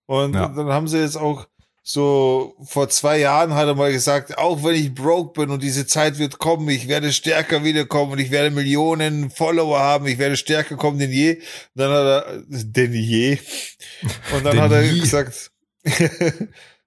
[0.07, 0.47] Und Ja.
[0.47, 1.47] dann haben sie jetzt auch
[1.83, 5.87] so, vor zwei Jahren hat er mal gesagt, auch wenn ich broke bin und diese
[5.87, 10.37] Zeit wird kommen, ich werde stärker wiederkommen und ich werde Millionen Follower haben, ich werde
[10.37, 11.37] stärker kommen denn je.
[11.37, 11.41] Und
[11.73, 13.39] dann hat er, denn je.
[14.35, 14.99] Und dann hat er je.
[14.99, 15.51] gesagt,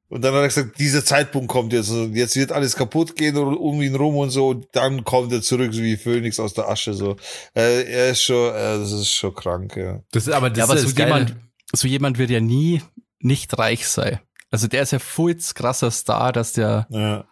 [0.09, 3.37] und dann hat er gesagt, dieser Zeitpunkt kommt jetzt und jetzt wird alles kaputt gehen
[3.37, 6.69] um ihn rum und so und dann kommt er zurück so wie Phönix aus der
[6.69, 7.17] Asche so.
[7.57, 10.05] Äh, er ist schon, äh, das ist schon krank, ja.
[10.13, 11.35] Das ist aber das ja, aber ist so jemand,
[11.73, 12.81] so jemand wird ja nie
[13.19, 14.21] nicht reich sein.
[14.55, 17.25] Also der ist ja voll krasser Star, dass der, Ja.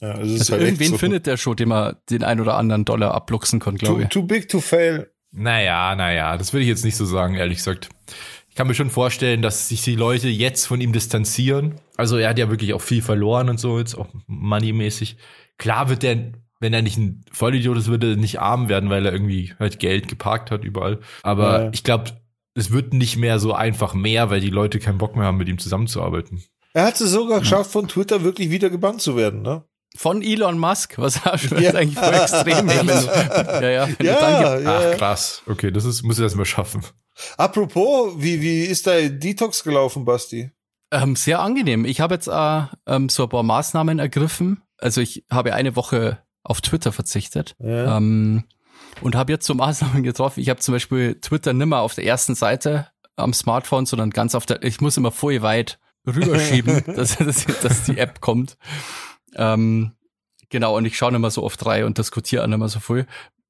[0.00, 0.96] Ja, das ist also halt irgendwen so.
[0.98, 4.08] findet der schon, dem er den ein oder anderen Dollar abluchsen kann, glaube ich.
[4.08, 5.10] too big to fail.
[5.30, 7.90] Naja, naja, das würde ich jetzt nicht so sagen, ehrlich gesagt.
[8.48, 11.74] Ich kann mir schon vorstellen, dass sich die Leute jetzt von ihm distanzieren.
[11.98, 15.18] Also er hat ja wirklich auch viel verloren und so, jetzt auch moneymäßig.
[15.58, 19.04] Klar wird der, wenn er nicht ein Vollidiot ist, würde er nicht arm werden, weil
[19.04, 21.00] er irgendwie halt Geld geparkt hat überall.
[21.22, 21.70] Aber Ja.
[21.74, 22.12] ich glaube,
[22.54, 25.48] es wird nicht mehr so einfach mehr, weil die Leute keinen Bock mehr haben, mit
[25.50, 26.42] ihm zusammenzuarbeiten.
[26.72, 29.64] Er hat es sogar geschafft, von Twitter wirklich wieder gebannt zu werden, ne?
[29.96, 31.72] Von Elon Musk, was auch schon Ja.
[31.74, 32.68] eigentlich voll extrem.
[32.68, 34.78] du, ja, ja, wenn Ja, du dann ge- ja.
[34.92, 35.42] Ach, krass.
[35.48, 36.84] Okay, das ist, muss ich das mal schaffen.
[37.36, 40.50] Apropos, wie, wie ist dein Detox gelaufen, Basti?
[40.92, 41.84] Ähm, sehr angenehm.
[41.84, 44.62] Ich habe jetzt äh, ähm, so ein paar Maßnahmen ergriffen.
[44.78, 47.96] Also ich habe eine Woche auf Twitter verzichtet Ja.
[47.96, 48.44] ähm,
[49.02, 50.40] und habe jetzt so Maßnahmen getroffen.
[50.40, 54.46] Ich habe zum Beispiel Twitter nimmer auf der ersten Seite am Smartphone, sondern ganz auf
[54.46, 54.62] der.
[54.62, 58.56] Ich muss immer voll weit rüberschieben, dass, dass, dass die App kommt.
[59.34, 59.92] Ähm,
[60.48, 62.80] genau, und ich schaue nicht mehr so oft rein und diskutiere auch nicht mehr so
[62.80, 63.06] viel.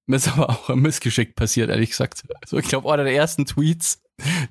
[0.07, 2.25] Mir ist aber auch ein Missgeschick passiert, ehrlich gesagt.
[2.43, 4.03] Also ich glaube, einer der ersten Tweets,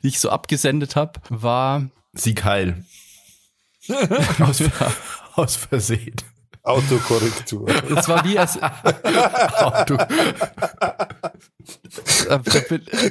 [0.04, 2.86] die ich so abgesendet habe, war Sieg heil.
[4.40, 4.64] aus,
[5.36, 6.16] aus Versehen.
[6.64, 7.68] Autokorrektur.
[7.96, 9.98] Es war wie als Auto.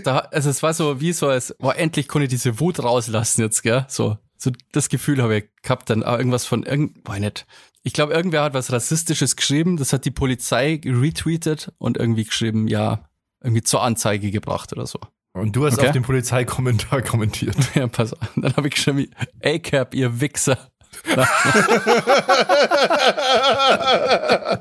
[0.05, 3.41] da, also es war so wie so als boah, endlich konnte ich diese Wut rauslassen
[3.41, 3.85] jetzt, gell?
[3.89, 7.47] So so das Gefühl habe ich gehabt dann irgendwas von irgend boah, nicht.
[7.83, 12.69] Ich glaube irgendwer hat was rassistisches geschrieben, das hat die Polizei retweetet und irgendwie geschrieben,
[12.69, 13.09] ja,
[13.43, 14.99] irgendwie zur Anzeige gebracht oder so.
[15.33, 15.89] Und du hast Okay.
[15.89, 17.57] auf den Polizeikommentar kommentiert.
[17.75, 18.29] Ja, pass auf.
[18.37, 19.11] Dann habe ich geschrieben,
[19.45, 20.59] A-Cap, ihr Wichser.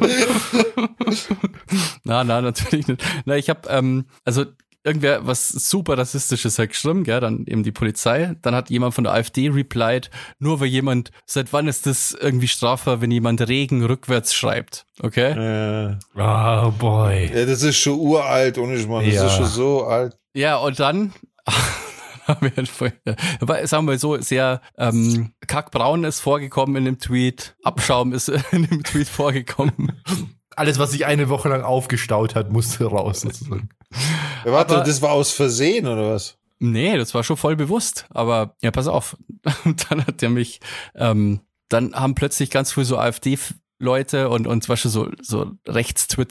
[2.04, 3.02] Na, na, natürlich nicht.
[3.24, 4.46] Na, ich habe, ähm, also
[4.84, 8.36] irgendwer was super rassistisches halt geschrieben, gell, dann eben die Polizei.
[8.42, 12.48] Dann hat jemand von der AfD replied, nur weil jemand, seit wann ist das irgendwie
[12.48, 15.32] strafbar, wenn jemand Regen rückwärts schreibt, okay?
[15.32, 17.30] äh, Oh boy.
[17.34, 19.06] ja, das ist schon uralt, ohne Schmarrn.
[19.06, 19.26] Das Ja.
[19.26, 20.16] ist schon so alt.
[20.34, 21.12] Ja, und dann
[22.26, 28.12] haben wir halt sagen wir so, sehr ähm, kackbraun ist vorgekommen in dem Tweet, Abschaum
[28.12, 29.92] ist in dem Tweet vorgekommen.
[30.56, 33.22] Alles, was sich eine Woche lang aufgestaut hat, musste raus.
[33.22, 33.68] Sozusagen.
[34.44, 36.36] Ja, warte, Aber- das war aus Versehen, oder was?
[36.60, 38.06] Nee, das war schon voll bewusst.
[38.10, 39.16] Aber ja, pass auf.
[39.64, 40.60] Und dann hat er mich,
[40.94, 45.50] ähm, dann haben plötzlich ganz viel so AfD-Leute und, und zum Beispiel so, so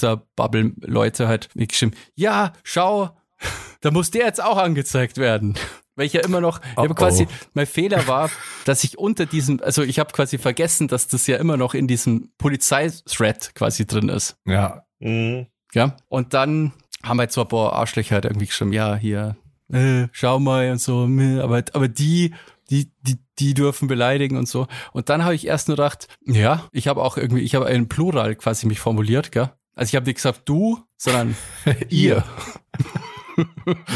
[0.08, 3.12] Rechts-Twitter-Bubble-Leute halt mir geschrieben, ja, schau,
[3.82, 5.56] da muss der jetzt auch angezeigt werden.
[5.96, 7.34] Weil ich ja immer noch, ich Oh, habe quasi, oh.
[7.54, 8.32] mein Fehler war,
[8.66, 11.88] dass ich unter diesem, also ich habe quasi vergessen, dass das ja immer noch in
[11.88, 14.36] diesem Polizei-Thread quasi drin ist.
[14.46, 14.86] Ja.
[15.00, 15.46] Mhm.
[15.76, 15.96] Ja.
[16.10, 16.74] Und dann
[17.04, 19.36] haben halt so ein paar Arschlöcher halt irgendwie geschrieben, ja, hier,
[19.72, 21.08] äh, schau mal und so,
[21.42, 22.34] aber, aber die,
[22.70, 24.68] die, die, die dürfen beleidigen und so.
[24.94, 27.90] Und dann habe ich erst nur gedacht, ja, ich habe auch irgendwie, ich habe einen
[27.90, 29.52] Plural quasi mich formuliert, gell?
[29.76, 31.36] Also ich habe nicht gesagt du, sondern
[31.90, 32.24] ihr.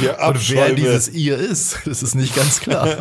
[0.02, 2.90] Ja, Und wer dieses ihr ist, das ist nicht ganz klar.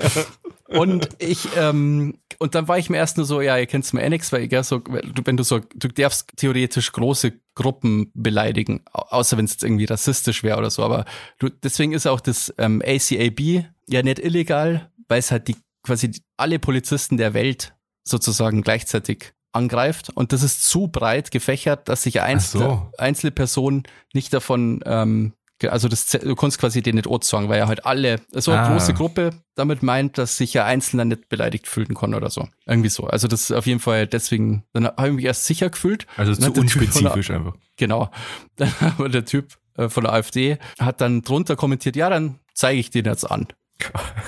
[0.68, 4.02] Und ich, ähm, und dann war ich mir erst nur so, ja, ihr kennt's mir
[4.02, 9.06] eh nix, weil, gell, so, wenn du so, du darfst theoretisch große Gruppen beleidigen, au-
[9.10, 11.04] außer wenn es jetzt irgendwie rassistisch wäre oder so, aber
[11.38, 16.10] du, deswegen ist auch das ähm, ACAB ja nicht illegal, weil es halt die quasi
[16.36, 22.20] alle Polizisten der Welt sozusagen gleichzeitig angreift und das ist zu breit gefächert, dass sich
[22.20, 22.90] einzelne, so.
[22.98, 25.32] einzelne Personen nicht davon ähm,
[25.64, 28.72] also das, du kannst quasi den nicht sagen, weil er halt alle, so eine Ah.
[28.72, 32.46] große Gruppe damit meint, dass sich ja Einzelner nicht beleidigt fühlen kann oder so.
[32.66, 33.04] Irgendwie so.
[33.04, 36.06] Also das ist auf jeden Fall deswegen, dann habe ich mich erst sicher gefühlt.
[36.16, 37.54] Also zu hat der unspezifisch einfach.
[37.76, 38.10] Genau.
[38.56, 42.78] Dann aber der Typ äh, von der AfD hat dann drunter kommentiert, ja, dann zeige
[42.80, 43.46] ich den jetzt an.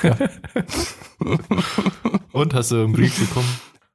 [2.32, 3.48] Und hast du einen Brief bekommen?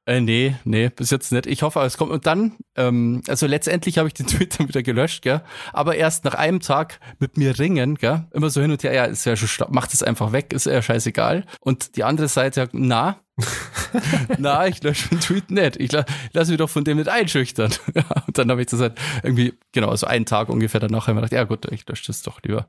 [0.06, 1.46] Äh, nee, nee, bis jetzt nicht.
[1.46, 2.12] Ich hoffe, es kommt.
[2.12, 5.42] Und dann, ähm, also letztendlich habe ich den Tweet dann wieder gelöscht, gell?
[5.72, 8.26] Aber erst nach einem Tag mit mir ringen, gell?
[8.32, 10.82] Immer so hin und her, ja, ist ja schon, macht es einfach weg, ist ja
[10.82, 11.46] scheißegal.
[11.60, 13.20] Und die andere Seite sagt, na,
[14.38, 15.76] na, ich lösche den Tweet nicht.
[15.76, 17.72] Ich la lass mich doch von dem nicht einschüchtern.
[18.26, 21.32] Und dann habe ich das halt irgendwie, genau, so einen Tag ungefähr danach mir gedacht,
[21.32, 22.68] ja gut, ich lösche das doch lieber.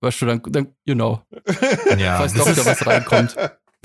[0.00, 1.22] Weißt du, dann, dann you know,
[1.96, 3.36] Ja, falls doch wieder was reinkommt.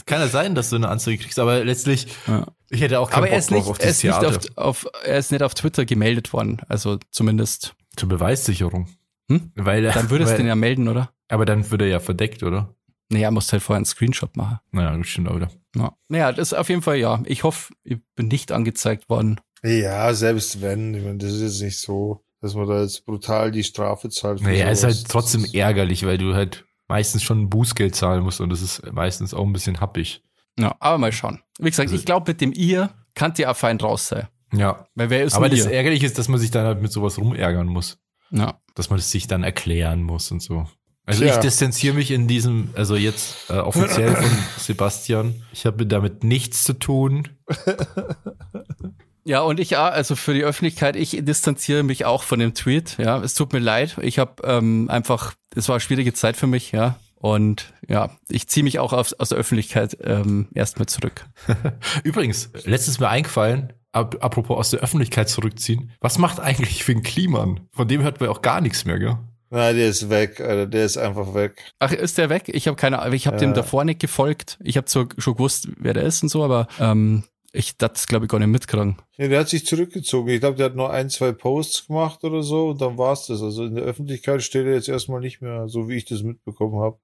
[0.09, 2.45] Kann ja sein, dass du eine Anzeige kriegst, aber letztlich, Ja.
[2.69, 4.37] ich hätte auch keinen Aber Bock er ist nicht, auf er das ist nicht Theater.
[4.57, 6.61] auf, auf, er ist nicht auf Twitter gemeldet worden.
[6.67, 7.73] Also zumindest.
[7.95, 8.89] Zur Beweissicherung.
[9.29, 9.51] Hm?
[9.55, 11.11] Weil, er- Dann würdest du den ja melden, oder?
[11.29, 12.75] Aber dann wird er ja verdeckt, oder?
[13.11, 14.59] Naja, musst halt vorher einen Screenshot machen.
[14.71, 15.49] Naja, das stimmt auch wieder.
[15.75, 15.93] Ja.
[16.09, 17.21] Naja, das ist auf jeden Fall, ja.
[17.25, 19.39] Ich hoffe, ich bin nicht angezeigt worden.
[19.63, 23.51] Ja, selbst wenn, ich meine, das ist jetzt nicht so, dass man da jetzt brutal
[23.51, 24.41] die Strafe zahlt.
[24.41, 24.97] Naja, ist sowas.
[24.97, 28.61] halt trotzdem ist- ärgerlich, weil du halt meistens schon ein Bußgeld zahlen musst und das
[28.61, 30.21] ist meistens auch ein bisschen happig.
[30.59, 31.41] Ja, aber mal schauen.
[31.59, 34.27] Wie gesagt, Also- ich glaube, mit dem ihr kann auch fein raus sein.
[34.53, 34.87] Ja.
[34.95, 35.65] Weil wer ist Aber das?
[35.65, 37.97] Ärgerliche ist, dass man sich dann halt mit sowas rumärgern muss.
[38.31, 38.59] Ja.
[38.75, 40.67] Dass man es sich dann erklären muss und so.
[41.05, 41.33] Also Tja.
[41.35, 45.43] ich distanziere mich in diesem, also jetzt äh, offiziell von Sebastian.
[45.51, 47.27] Ich habe damit nichts zu tun.
[49.29, 52.97] Ja, und ich, auch, also für die Öffentlichkeit, ich distanziere mich auch von dem Tweet.
[52.97, 53.97] Ja, es tut mir leid.
[54.01, 56.97] Ich habe ähm, einfach das war eine schwierige Zeit für mich, ja.
[57.13, 61.27] Und ja, ich ziehe mich auch aus, aus der Öffentlichkeit ähm, erstmal zurück.
[62.03, 67.67] Übrigens, letztes Mal eingefallen, ap apropos aus der Öffentlichkeit zurückziehen, was macht eigentlich Finn Kliman?
[67.71, 69.17] Von dem hört man auch gar nichts mehr, gell?
[69.51, 70.65] Na, der ist weg, Alter.
[70.65, 71.71] Der ist einfach weg.
[71.77, 72.43] Ach, ist der weg?
[72.47, 74.57] Ich habe keine Ahnung, ich habe dem davor nicht gefolgt.
[74.63, 78.25] Ich habe zwar schon gewusst, wer der ist und so, aber ähm, ich das glaube
[78.25, 78.97] ich gar nicht mitkriegen.
[79.17, 80.29] Ja, der hat sich zurückgezogen.
[80.29, 83.41] Ich glaube, der hat nur ein, zwei Posts gemacht oder so und dann war's das.
[83.41, 86.79] Also in der Öffentlichkeit steht er jetzt erstmal nicht mehr, so wie ich das mitbekommen
[86.79, 86.99] habe.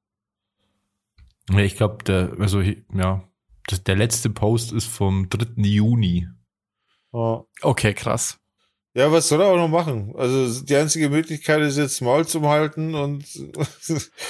[1.52, 3.24] Ja, ich glaube, der, also ja,
[3.68, 5.62] das, der letzte Post ist vom 3.
[5.64, 6.28] Juni.
[7.14, 7.44] Ja.
[7.62, 8.40] Okay, krass.
[8.94, 10.14] Ja, was soll er auch noch machen?
[10.16, 13.26] Also die einzige Möglichkeit ist jetzt Maul zum halten und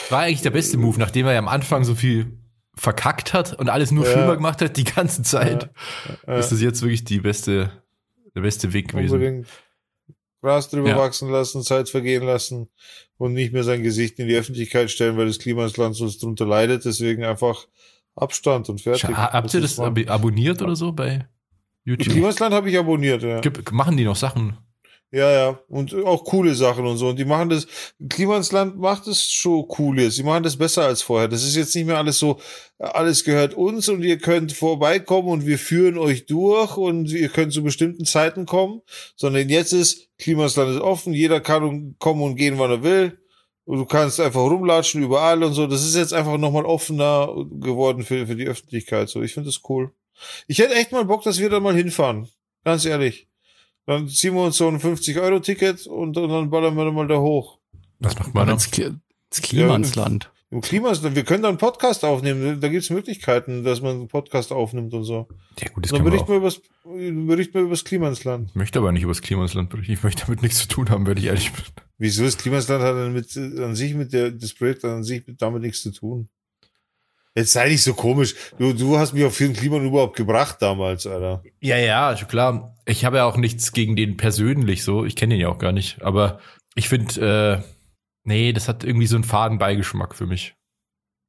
[0.10, 2.40] War eigentlich der beste Move, nachdem er ja am Anfang so viel
[2.78, 4.12] verkackt hat und alles nur Ja.
[4.12, 5.70] schlimmer gemacht hat die ganze Zeit.
[6.28, 7.72] äh, Ist das jetzt wirklich die beste,
[8.36, 9.14] der beste Weg gewesen?
[9.14, 9.48] unbedingt
[10.42, 10.98] Gras drüber Ja.
[10.98, 12.68] wachsen lassen, Zeit vergehen lassen
[13.18, 16.22] und nicht mehr sein Gesicht in die Öffentlichkeit stellen, weil das Klima ins Land sonst
[16.22, 16.86] drunter leidet.
[16.86, 17.66] Deswegen einfach
[18.16, 19.06] Abstand und fertig.
[19.10, 21.28] Scha- Habt ihr das ab abonniert oder so bei
[21.84, 22.14] YouTube?
[22.14, 23.40] Klimasland habe ich abonniert, ja.
[23.42, 24.58] Gibt, machen die noch Sachen?
[25.12, 25.60] Ja, ja.
[25.70, 27.10] Und auch coole Sachen und so.
[27.10, 27.68] Und die machen das,
[28.10, 30.18] Klimansland macht es schon cool jetzt.
[30.18, 31.28] Die machen das besser als vorher.
[31.28, 32.40] Das ist jetzt nicht mehr alles so,
[32.80, 37.54] alles gehört uns und ihr könnt vorbeikommen und wir führen euch durch und ihr könnt
[37.54, 38.82] zu bestimmten Zeiten kommen.
[39.16, 43.18] Sondern jetzt ist, Klimansland ist offen, jeder kann kommen und gehen, wann er will.
[43.64, 45.66] Und du kannst einfach rumlatschen überall und so.
[45.66, 49.10] Das ist jetzt einfach nochmal offener geworden für, für die Öffentlichkeit.
[49.10, 49.92] So, ich finde das cool.
[50.48, 52.30] Ich hätte echt mal Bock, dass wir da mal hinfahren.
[52.64, 53.28] Ganz ehrlich.
[53.86, 57.60] Dann ziehen wir uns so ein 50-Euro-Ticket und, und dann ballern wir mal da hoch.
[58.00, 58.48] Was macht man
[59.42, 60.32] Klima ins Land.
[60.52, 62.62] Im Klima, wir können da einen Podcast aufnehmen.
[62.62, 65.28] Da gibt's Möglichkeiten, dass man einen Podcast aufnimmt und so.
[65.60, 66.30] Ja gut, das Dann man berichten auch.
[66.30, 68.50] wir übers, berichten wir übers Klima ins Land.
[68.52, 69.92] Ich möchte aber nicht über das Klima ins Land berichten.
[69.92, 71.64] Ich möchte damit nichts zu tun haben, wenn ich ehrlich bin.
[71.98, 75.04] Wieso das Klima ins Land hat dann mit, an sich mit der, das Projekt an
[75.04, 76.30] sich mit, damit nichts zu tun?
[77.36, 78.34] Jetzt sei nicht so komisch.
[78.58, 81.44] Du, du hast mich auf den Klima überhaupt gebracht damals, Alter.
[81.60, 82.74] Ja, ja, schon klar.
[82.86, 85.04] Ich habe ja auch nichts gegen den persönlich so.
[85.06, 86.02] Ich kenne ihn ja auch gar nicht.
[86.02, 86.40] Aber
[86.76, 87.70] ich finde, äh,
[88.24, 90.56] nee, das hat irgendwie so einen faden Beigeschmack für mich.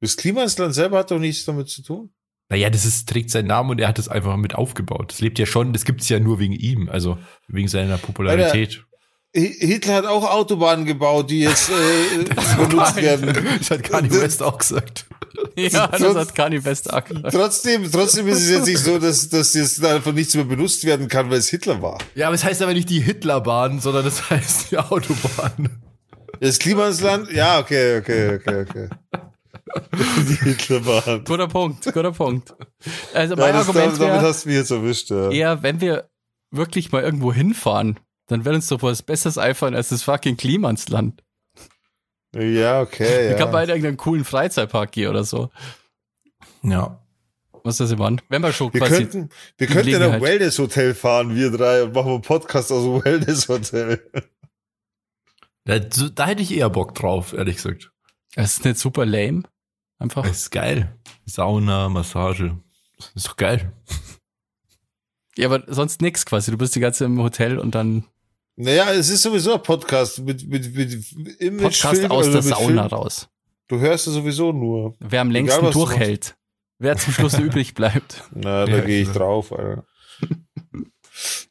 [0.00, 2.10] Das Klima ins Land selber hat doch nichts damit zu tun.
[2.50, 5.10] Naja, das ist, trägt seinen Namen und er hat es einfach mit aufgebaut.
[5.10, 8.84] Das lebt ja schon, das gibt's ja nur wegen ihm, also wegen seiner Popularität.
[9.34, 12.24] Hi- Hitler hat auch Autobahnen gebaut, die jetzt äh,
[12.68, 13.36] benutzt werden.
[13.58, 15.06] Das hat Kanye West auch gesagt.
[15.72, 17.14] Ja, das hat Kanye West gesagt.
[17.30, 21.08] Trotzdem, trotzdem ist es jetzt nicht so, dass, dass jetzt einfach nichts mehr benutzt werden
[21.08, 21.98] kann, weil es Hitler war.
[22.14, 25.70] Ja, aber es heißt aber nicht die Hitlerbahn, sondern das heißt die Autobahn.
[26.40, 27.32] Das Klima ins Land?
[27.32, 28.88] Ja, okay, okay, okay, okay.
[30.28, 31.24] Die Hitlerbahn.
[31.24, 32.54] Guter Punkt, guter Punkt.
[33.12, 35.10] Also Ja, mein das, Argument damit, damit hast du mich jetzt erwischt.
[35.10, 35.30] Ja.
[35.30, 36.08] eher, wenn wir
[36.50, 40.70] wirklich mal irgendwo hinfahren, dann wird uns doch was Besseres einfallen als das fucking Klima
[40.70, 41.22] ins Land.
[42.40, 43.30] Ja, okay.
[43.32, 43.62] Ich kann Ja.
[43.62, 45.50] in irgendeinen coolen Freizeitpark gehen oder so.
[46.62, 47.02] Ja.
[47.64, 48.16] Was ist das immer?
[48.28, 48.94] Wenn wir schon Wir quasi.
[49.06, 50.20] könnten, wir könnten in ein.
[50.20, 54.10] Wellness-Hotel fahren, wir drei, und machen einen Podcast aus dem Wellness-Hotel.
[55.64, 57.90] Da, da hätte ich eher Bock drauf, ehrlich gesagt.
[58.36, 59.42] Das ist nicht super lame.
[59.98, 60.22] Einfach.
[60.22, 60.94] Das ist geil.
[61.24, 62.56] Sauna, Massage.
[62.98, 63.72] Das ist doch geil.
[65.36, 66.50] Ja, aber sonst nix quasi.
[66.50, 68.04] Du bist die ganze Zeit im Hotel und dann
[68.56, 72.42] Naja, es ist sowieso ein Podcast mit, mit, mit Image Podcast Film, aus also der
[72.42, 73.00] Sauna Film.
[73.00, 73.28] raus.
[73.68, 74.94] Du hörst es sowieso nur.
[75.00, 76.36] Wer am Egal, längsten du durchhält.
[76.78, 78.24] Wer zum Schluss übrig bleibt.
[78.32, 79.26] Na, da Ja, gehe ich klar.
[79.26, 79.84] drauf, Alter.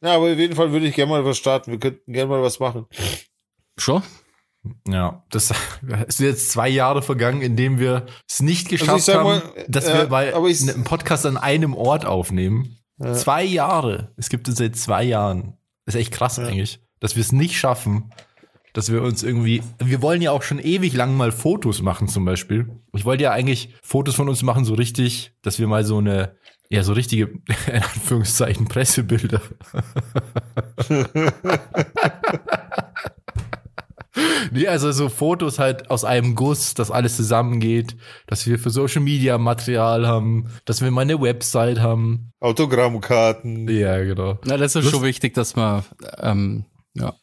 [0.02, 1.70] Ja, aber auf jeden Fall würde ich gerne mal was starten.
[1.70, 2.86] Wir könnten gerne mal was machen.
[3.78, 4.02] Schon?
[4.88, 5.52] Ja, das
[6.08, 9.16] es sind jetzt zwei Jahre vergangen, in dem wir es nicht geschafft Also ich sag
[9.18, 12.76] haben, mal, dass äh, wir ich- einen Podcast an einem Ort aufnehmen.
[12.98, 13.12] Ja.
[13.14, 14.12] Zwei Jahre.
[14.16, 15.56] Es gibt es seit zwei Jahren.
[15.84, 16.46] Das ist echt krass Ja.
[16.46, 18.10] eigentlich, dass wir es nicht schaffen,
[18.72, 19.62] dass wir uns irgendwie.
[19.78, 22.68] Wir wollen ja auch schon ewig lang mal Fotos machen, zum Beispiel.
[22.94, 26.34] Ich wollte ja eigentlich Fotos von uns machen, so richtig, dass wir mal so eine,
[26.68, 27.26] ja, so richtige,
[27.68, 29.40] in Anführungszeichen, Pressebilder.
[34.50, 39.02] Nee, also so Fotos halt aus einem Guss, dass alles zusammengeht, dass wir für Social
[39.02, 42.30] Media Material haben, dass wir mal eine Website haben.
[42.40, 43.68] Autogrammkarten.
[43.68, 44.38] Ja, genau.
[44.46, 45.82] Na, das ist Lust- schon wichtig, dass man,
[46.18, 46.64] ähm,
[46.96, 47.14] ja.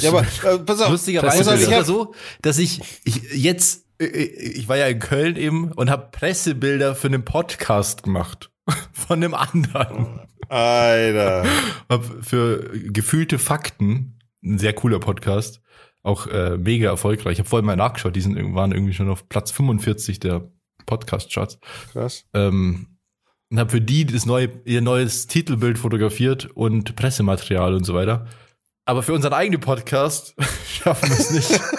[0.00, 0.90] Ja, aber äh, pass auf.
[0.90, 5.72] Lustigerweise ist es so, dass ich, ich jetzt, äh, ich war ja in Köln eben
[5.72, 8.50] und habe Pressebilder für einen Podcast gemacht.
[8.92, 10.20] Von einem anderen.
[10.48, 11.44] Alter.
[11.88, 15.60] Hab für gefühlte Fakten, ein sehr cooler Podcast,
[16.02, 17.34] auch äh, mega erfolgreich.
[17.34, 20.50] Ich habe vorhin mal nachgeschaut, die sind, waren irgendwie schon auf Platz 45 der
[20.86, 21.58] Podcast-Charts.
[21.92, 22.24] Krass.
[22.32, 22.98] Ähm,
[23.50, 28.26] und habe für die das neue, ihr neues Titelbild fotografiert und Pressematerial und so weiter.
[28.88, 30.34] Aber für unseren eigenen Podcast
[30.66, 31.60] schaffen wir es nicht.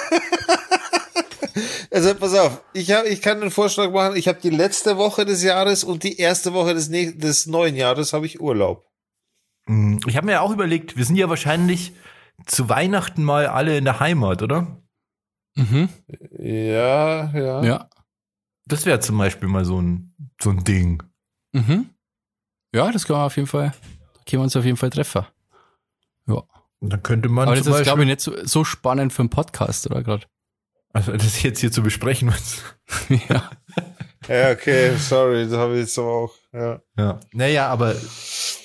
[1.91, 4.15] Also pass auf, ich, hab, ich kann einen Vorschlag machen.
[4.15, 7.75] Ich habe die letzte Woche des Jahres und die erste Woche des, ne des neuen
[7.75, 8.87] Jahres habe ich Urlaub.
[9.65, 11.91] Hm, Ich habe mir ja auch überlegt, wir sind ja wahrscheinlich
[12.45, 14.81] zu Weihnachten mal alle in der Heimat, oder?
[15.55, 15.89] Mhm.
[16.37, 17.63] Ja, ja.
[17.63, 17.89] Ja.
[18.67, 21.01] Das wäre zum Beispiel mal so ein, so ein Ding.
[21.53, 21.89] Mhm.
[22.73, 23.73] Ja, das können wir auf jeden Fall,
[24.13, 25.25] da können wir uns auf jeden Fall treffen.
[26.79, 29.21] Und dann könnte man Aber das zum ist, glaube ich, nicht so, so spannend für
[29.21, 30.25] einen Podcast, oder gerade?
[30.93, 32.33] also das jetzt hier zu besprechen.
[33.29, 33.49] ja.
[34.27, 36.35] Ja, okay, sorry, das habe ich jetzt aber auch.
[36.53, 36.81] Ja.
[36.97, 37.19] Ja.
[37.31, 37.95] Naja, aber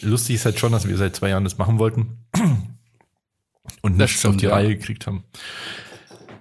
[0.00, 2.26] lustig ist halt schon, dass wir seit zwei Jahren das machen wollten
[3.82, 4.52] und Das nichts stimmt, auf die ja.
[4.52, 5.24] Reihe gekriegt haben.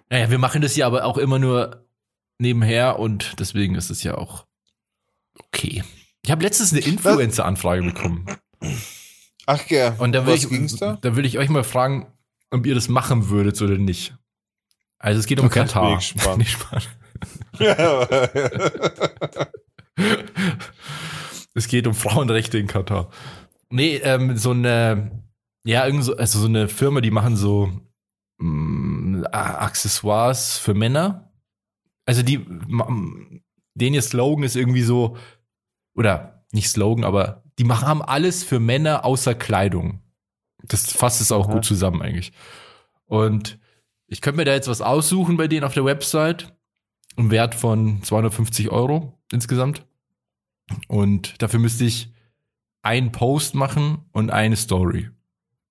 [0.09, 1.85] Naja, wir machen das ja aber auch immer nur
[2.37, 4.45] nebenher und deswegen ist es ja auch
[5.47, 5.83] okay.
[6.23, 8.25] Ich habe letztens eine Influencer-Anfrage bekommen.
[9.45, 10.97] Ach ja, Und da will, was ich, ging's da?
[11.01, 12.07] da will ich euch mal fragen,
[12.51, 14.15] ob ihr das machen würdet oder nicht.
[14.99, 15.59] Also es geht um Okay.
[15.59, 15.95] Katar.
[16.37, 16.87] Nicht Spaß.
[21.55, 23.09] Es geht um Frauenrechte in Katar.
[23.69, 25.23] Nee, ähm, so eine,
[25.63, 27.71] ja, irgend so, also so eine Firma, die machen so
[28.39, 31.31] mh, Accessoires für Männer.
[32.05, 32.37] Also die,
[33.75, 35.15] den ihr Slogan ist irgendwie so,
[35.95, 40.01] oder nicht Slogan, aber die machen haben alles für Männer außer Kleidung.
[40.63, 41.53] Das fasst es auch Aha.
[41.53, 42.31] gut zusammen eigentlich.
[43.05, 43.59] Und
[44.07, 46.55] ich könnte mir da jetzt was aussuchen bei denen auf der Website.
[47.15, 49.85] Im Wert von 250 Euro insgesamt.
[50.87, 52.11] Und dafür müsste ich
[52.81, 55.09] einen Post machen und eine Story.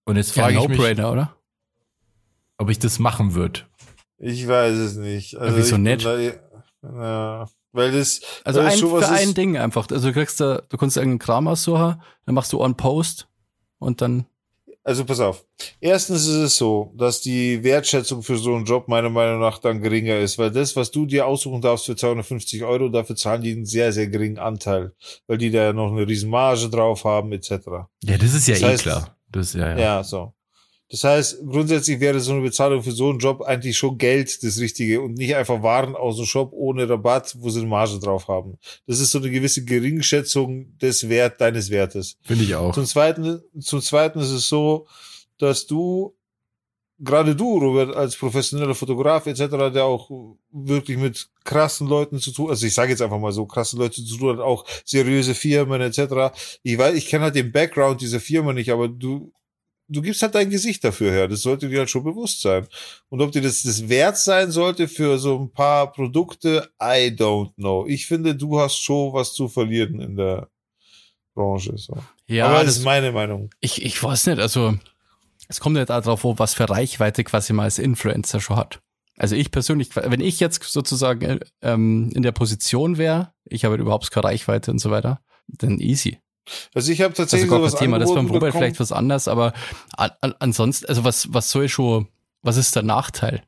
[0.05, 1.37] Und jetzt Ja, frage ich mich, oder?
[2.59, 3.61] ob ich das machen würde.
[4.19, 5.37] Ich weiß es nicht.
[5.37, 6.05] Also wieso bin nicht?
[6.05, 9.89] Da, ja, weil das, Also weil das ein, schon was für ein Ding einfach.
[9.91, 13.29] Also du kriegst da, du kannst irgendeinen Kram aussuchen, dann machst du On-Post
[13.79, 14.27] und dann,
[14.85, 15.45] Also pass auf.
[15.81, 19.81] Erstens ist es so, dass die Wertschätzung für so einen Job meiner Meinung nach dann
[19.81, 23.53] geringer ist, weil das, was du dir aussuchen darfst für 250 Euro, dafür zahlen die
[23.53, 24.93] einen sehr, sehr geringen Anteil,
[25.29, 27.51] weil die da ja noch eine riesen Marge drauf haben, etc.
[28.03, 29.17] Ja, das ist ja Das eh heißt- klar.
[29.31, 29.79] Das ist ja, ja.
[29.79, 30.05] Ja.
[30.05, 30.35] so.
[30.93, 34.59] Das heißt, grundsätzlich wäre so eine Bezahlung für so einen Job eigentlich schon Geld das
[34.59, 38.29] Richtige und nicht einfach Waren aus dem Shop ohne Rabatt, wo sie eine Marge drauf
[38.29, 38.59] haben.
[38.87, 42.19] Das ist so eine gewisse Geringschätzung des Wert deines Wertes.
[42.21, 42.75] Finde ich auch.
[42.75, 44.87] Zum zweiten, zum zweiten ist es so,
[45.39, 46.15] dass du,
[46.99, 50.11] gerade du, Robert, als professioneller Fotograf etc., der auch
[50.51, 54.05] wirklich mit krassen Leuten zu tun, also ich sage jetzt einfach mal so, krasse Leute
[54.05, 56.37] zu tun hat, auch seriöse Firmen etc.
[56.63, 59.33] Ich weiß, ich kenne halt den Background dieser Firma nicht, aber du,
[59.89, 61.29] du gibst halt dein Gesicht dafür her.
[61.29, 62.67] Das sollte dir halt schon bewusst sein.
[63.09, 67.55] Und ob dir das das wert sein sollte für so ein paar Produkte, I don't
[67.57, 67.87] know.
[67.87, 70.49] Ich finde, du hast schon was zu verlieren in der
[71.35, 71.77] Branche.
[71.77, 71.97] So.
[72.27, 73.51] ja, Aber das ist meine Meinung.
[73.61, 74.75] ich, ich weiß nicht, also
[75.49, 78.81] es kommt ja darauf, an, was für Reichweite quasi mal als Influencer schon hat.
[79.19, 83.77] Also ich persönlich, wenn ich jetzt sozusagen äh, ähm, in der Position wäre, ich habe
[83.77, 86.19] überhaupt keine Reichweite und so weiter, dann easy.
[86.75, 88.63] Also ich habe Also tatsächlich gar sowas Thema, das ist beim Robert bekommen.
[88.63, 89.53] vielleicht was anderes, aber
[89.97, 92.09] an, an, ansonsten, also was, was soll schon,
[92.43, 93.43] was ist der Nachteil?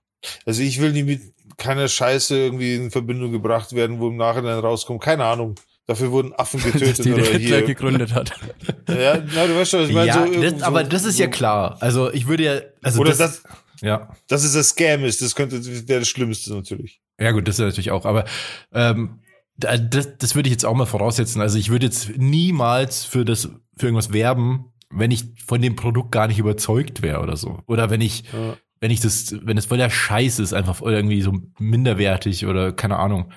[0.47, 1.23] Also ich will nie mit
[1.57, 5.03] keiner Scheiße irgendwie in Verbindung gebracht werden, wo im Nachhinein rauskommt.
[5.03, 5.55] Keine Ahnung.
[5.87, 7.63] Dafür wurden Affen getötet die der oder Hitler hier.
[7.63, 8.33] gegründet hat.
[8.89, 10.07] Ja, na, du weißt schon, was ich meine.
[10.09, 11.79] ja, so das, so, aber das ist ja klar.
[11.81, 13.43] Also ich würde ja, also Oder das, das,
[13.81, 14.15] ja.
[14.29, 17.01] dass es ein Scam ist, das könnte, das wäre das Schlimmste natürlich.
[17.19, 18.05] Ja, gut, das ist natürlich auch.
[18.05, 18.25] Aber
[18.73, 19.21] ähm,
[19.57, 21.41] das, das würde ich jetzt auch mal voraussetzen.
[21.41, 26.13] Also ich würde jetzt niemals für das für irgendwas werben, wenn ich von dem Produkt
[26.13, 27.61] gar nicht überzeugt wäre oder so.
[27.67, 28.57] Oder wenn ich, Ja.
[28.81, 32.99] wenn ich das, wenn es voll der Scheiß ist, einfach irgendwie so minderwertig oder keine
[32.99, 33.31] Ahnung.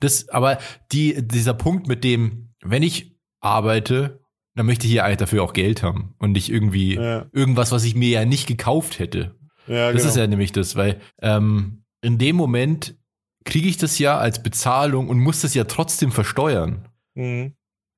[0.00, 0.58] Das, aber
[0.92, 4.20] die, dieser Punkt mit dem, wenn ich arbeite,
[4.54, 7.84] dann möchte ich ja eigentlich dafür auch Geld haben und nicht irgendwie Ja, irgendwas, was
[7.84, 9.36] ich mir ja nicht gekauft hätte.
[9.66, 10.08] ja Das genau.
[10.10, 12.96] ist ja nämlich das, weil ähm, in dem Moment
[13.44, 16.88] kriege ich das ja als Bezahlung und muss das ja trotzdem versteuern.
[17.14, 17.54] mhm.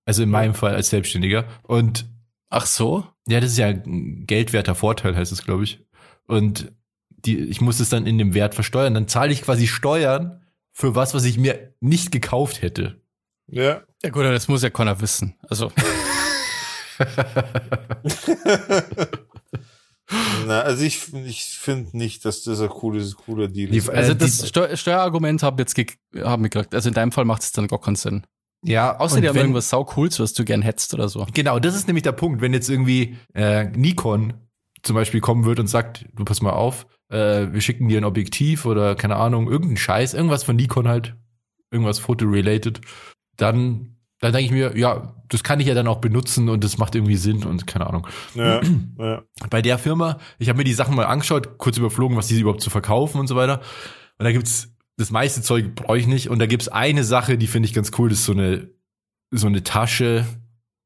[0.06, 1.46] Also in meinem Fall als Selbstständiger.
[1.62, 2.04] Und
[2.50, 3.06] Ach so?
[3.26, 5.82] ja, das ist ja ein geldwerter Vorteil, heißt es, glaube ich.
[6.26, 6.72] Und
[7.08, 8.92] die, ich muss es dann in dem Wert versteuern.
[8.92, 13.00] Dann zahle ich quasi Steuern für was, was ich mir nicht gekauft hätte.
[13.46, 13.80] Ja.
[14.02, 15.36] Ja gut, aber das muss ja keiner wissen.
[15.48, 15.72] Also
[20.46, 23.88] Na, also ich, ich finde nicht, dass das ein cooles, cooler Deal Die- ist.
[23.88, 25.86] Äh, Also das die- Steu Steuerargument habe jetzt ge
[26.22, 26.74] haben wir gekriegt.
[26.74, 28.24] Also in deinem Fall macht es dann gar keinen Sinn.
[28.64, 31.26] Ja, Außer haben wenn- irgendwas sau cooles, was du gern hättest oder so.
[31.34, 32.40] Genau, das ist nämlich der Punkt.
[32.40, 34.34] Wenn jetzt irgendwie äh, Nikon
[34.82, 38.04] zum Beispiel kommen wird und sagt, du pass mal auf, äh, wir schicken dir ein
[38.04, 41.14] Objektiv oder keine Ahnung, irgendein Scheiß, irgendwas von Nikon halt,
[41.70, 42.80] irgendwas Foto-related,
[43.36, 46.78] dann, dann denke ich mir, ja, das kann ich ja dann auch benutzen und das
[46.78, 48.06] macht irgendwie Sinn und keine Ahnung.
[48.34, 48.60] ja,
[48.98, 49.22] ja.
[49.50, 52.62] Bei der Firma, ich habe mir die Sachen mal angeschaut, kurz überflogen, was die überhaupt
[52.62, 53.60] zu verkaufen und so weiter.
[54.18, 56.28] Und da gibt's das meiste Zeug brauche ich nicht.
[56.28, 58.08] Und da gibt's eine Sache, die finde ich ganz cool.
[58.08, 58.70] Das ist so eine,
[59.30, 60.24] so eine Tasche,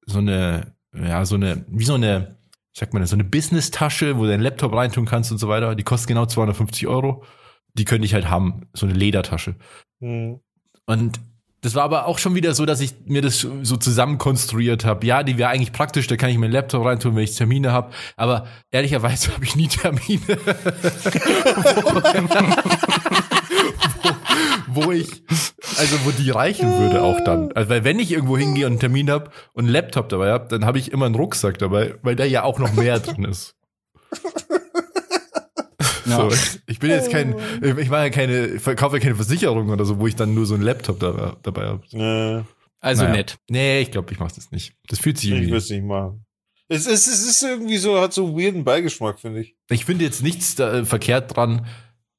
[0.06, 2.38] so eine, ja, so eine, wie so eine,
[2.72, 5.74] sagt man das, so eine Business-Tasche, wo du deinen Laptop reintun kannst und so weiter.
[5.74, 7.24] Die kostet genau 250 Euro.
[7.74, 8.68] Die könnte ich halt haben.
[8.72, 9.56] So eine Ledertasche.
[10.00, 10.40] Hm.
[10.86, 11.20] Und
[11.60, 15.04] das war aber auch schon wieder so, dass ich mir das so zusammen konstruiert habe.
[15.06, 17.90] Ja, die wäre eigentlich praktisch, da kann ich meinen Laptop reintun, wenn ich Termine habe.
[18.16, 20.20] Aber ehrlicherweise habe ich nie Termine,
[24.68, 25.08] wo, wo ich,
[25.78, 27.50] also wo die reichen würde auch dann.
[27.52, 30.46] Also weil wenn ich irgendwo hingehe und einen Termin habe und einen Laptop dabei habe,
[30.48, 33.56] dann habe ich immer einen Rucksack dabei, weil da ja auch noch mehr drin ist.
[36.08, 36.30] Ja.
[36.30, 36.36] So,
[36.66, 39.98] ich bin jetzt kein, ich mache ja keine, ich verkaufe ja keine Versicherung oder so,
[39.98, 41.84] wo ich dann nur so einen Laptop da, dabei habe.
[41.92, 42.44] Äh,
[42.80, 43.16] Also Naja.
[43.16, 43.38] nett.
[43.48, 44.74] Nee, ich glaube, ich mache das nicht.
[44.88, 45.50] Das fühlt sich ich irgendwie.
[45.50, 46.24] würde es nicht machen.
[46.68, 49.56] Es ist, es ist irgendwie so, hat so einen weirden Beigeschmack, finde ich.
[49.70, 51.66] Ich finde jetzt nichts da, äh, verkehrt dran,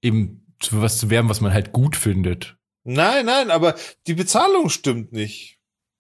[0.02, 2.58] eben zu was zu werben, was man halt gut findet.
[2.84, 3.76] Nein, nein, aber
[4.08, 5.60] die Bezahlung stimmt nicht.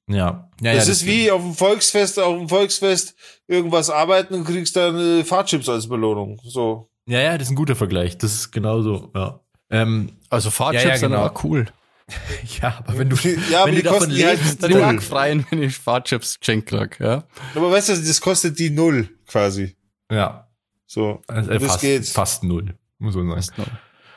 [0.09, 0.49] Ja.
[0.61, 3.15] ja das ja, ist wie auf dem Volksfest, auf dem Volksfest
[3.47, 6.41] irgendwas arbeiten und kriegst dann äh, Fahrchips als Belohnung.
[6.43, 6.88] So.
[7.09, 8.17] Ja, ja, das ist ein guter Vergleich.
[8.17, 9.39] Das ist genauso, ja.
[9.71, 11.23] Ähm, Also Fahrchips Ja, ja, sind genau.
[11.25, 11.65] aber cool.
[12.61, 13.15] ja, aber wenn du,
[13.51, 14.81] Ja, aber wenn die du davon die halt lebst, Dann null.
[14.93, 17.23] mag freien, wenn ich Fahrchips geschenkt krieg, ja.
[17.55, 19.75] Aber weißt du, das kostet die Null quasi.
[20.11, 20.47] ja,
[20.87, 21.21] So.
[21.27, 22.07] also, äh, das fast, geht.
[22.07, 23.63] fast null, muss man sagen.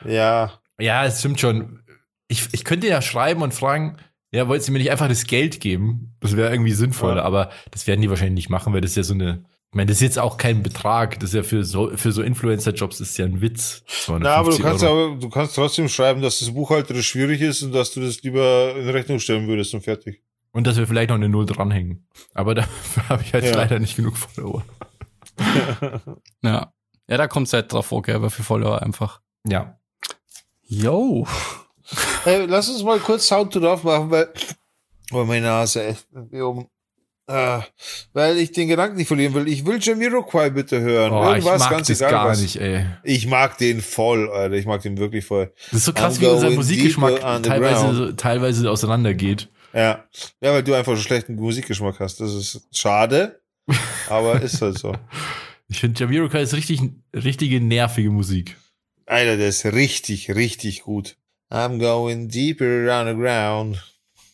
[0.05, 0.53] Ja.
[0.79, 1.79] Ja, es stimmt schon.
[2.27, 3.97] Ich, ich könnte ja schreiben und fragen,
[4.31, 6.15] ja, wollt ihr mir nicht einfach das Geld geben?
[6.19, 7.23] Das wäre irgendwie sinnvoller, Ja.
[7.23, 9.87] aber das werden die wahrscheinlich nicht machen, weil das ist ja so eine, ich meine,
[9.87, 13.17] das ist jetzt auch kein Betrag, das ist ja für so, für so Influencer-Jobs ist
[13.17, 13.83] ja ein Witz.
[14.07, 17.63] Na, aber du 250 kannst aber, du kannst trotzdem schreiben, dass das buchhalterisch schwierig ist
[17.63, 20.21] und dass du das lieber in Rechnung stellen würdest und fertig.
[20.51, 22.05] Und dass wir vielleicht noch eine Null dranhängen.
[22.35, 23.55] Aber dafür habe ich halt Ja.
[23.55, 24.63] leider nicht genug Follower.
[26.43, 26.71] Ja.
[27.09, 29.21] Ja, da kommt halt drauf, okay, aber für Follower einfach.
[29.47, 29.79] Ja.
[30.67, 31.25] Yo.
[32.23, 34.31] Hey, lass uns mal kurz Sound to Love machen, weil,
[35.09, 36.67] weil meine Nase echt irgendwie
[37.25, 37.63] Ah,
[38.11, 39.47] weil ich den Gedanken nicht verlieren will.
[39.47, 41.13] Ich will Jamiroquai bitte hören.
[41.13, 42.41] Oh, ich Irgendwas, mag ganz das egal gar was.
[42.41, 42.85] nicht, ey.
[43.03, 44.55] Ich mag den voll, Alter.
[44.55, 45.53] Ich mag den wirklich voll.
[45.71, 49.47] Das ist so krass, I'm wie unser Musikgeschmack teilweise, teilweise auseinandergeht.
[49.73, 50.03] Ja.
[50.41, 52.19] Ja, weil du einfach so schlechten Musikgeschmack hast.
[52.19, 53.41] Das ist schade,
[54.09, 54.93] aber ist halt so.
[55.69, 56.81] Ich finde, Jamiroquai ist richtig,
[57.15, 58.57] richtige nervige Musik.
[59.07, 61.15] Alter, der ist richtig, richtig gut.
[61.49, 63.81] I'm going deeper underground.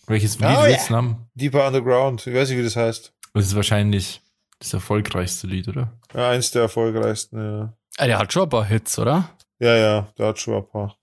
[0.10, 1.28] Welches Lied Oh, willst du haben?
[1.36, 2.26] Deeper underground.
[2.26, 3.14] Ich weiß nicht, wie das heißt.
[3.36, 4.22] Das ist wahrscheinlich
[4.58, 5.94] das erfolgreichste Lied, oder?
[6.16, 7.74] Ja, eins der erfolgreichsten, ja.
[7.98, 9.30] Ah, der hat schon ein paar Hits, oder?
[9.60, 10.98] Ja, ja, der hat schon ein paar.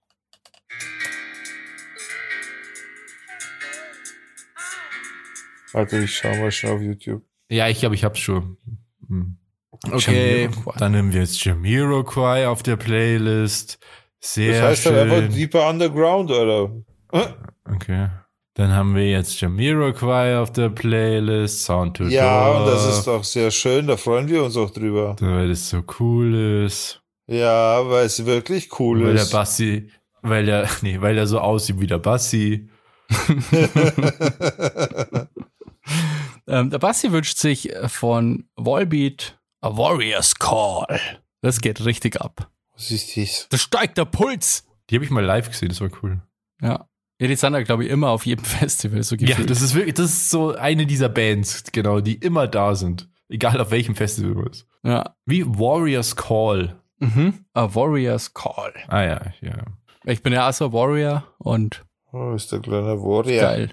[5.73, 7.23] Warte, ich schau mal schnell auf YouTube.
[7.49, 8.57] Ja, ich glaube, ich hab's schon.
[9.09, 9.37] Hm.
[9.93, 10.49] Okay,
[10.79, 13.79] dann nehmen wir jetzt Jamiroquai auf der Playlist.
[14.21, 14.95] Sehr Das heißt schön.
[14.97, 16.71] halt einfach Deeper Underground, oder?
[17.65, 18.09] Okay.
[18.57, 23.23] Dann haben wir jetzt Jamiroquai auf der Playlist, Sound to Ja, und das ist doch
[23.23, 25.15] sehr schön, da freuen wir uns auch drüber.
[25.21, 27.03] weil es so cool ist.
[27.27, 29.31] Ja, weil es wirklich cool weil der ist.
[29.31, 29.91] Bassi,
[30.23, 32.69] weil der, nee, weil der so aussieht wie der Bassi.
[36.49, 41.01] Ähm, der Basti wünscht sich von Volbeat A Warrior's Call.
[41.41, 42.49] Das geht richtig ab.
[42.75, 43.49] Was ist das?
[43.51, 44.65] Da steigt der Puls.
[44.89, 46.23] Die habe ich mal live gesehen, das war cool.
[46.63, 46.89] Ja.
[47.21, 49.51] Ja, die sind ja, glaube ich, immer auf jedem Festival so Ja, gefühlt.
[49.51, 53.09] das ist wirklich, das ist so eine dieser Bands, genau, die immer da sind.
[53.29, 54.67] Egal auf welchem Festival man ist.
[54.85, 55.17] ja.
[55.25, 56.81] Wie Warriors Call.
[56.99, 57.45] Mhm.
[57.55, 58.73] A Warrior's Call.
[58.89, 59.64] Ah ja, ja.
[60.05, 63.41] Ich bin ja ein Warrior und Oh, ist der kleine Warrior.
[63.43, 63.71] geil.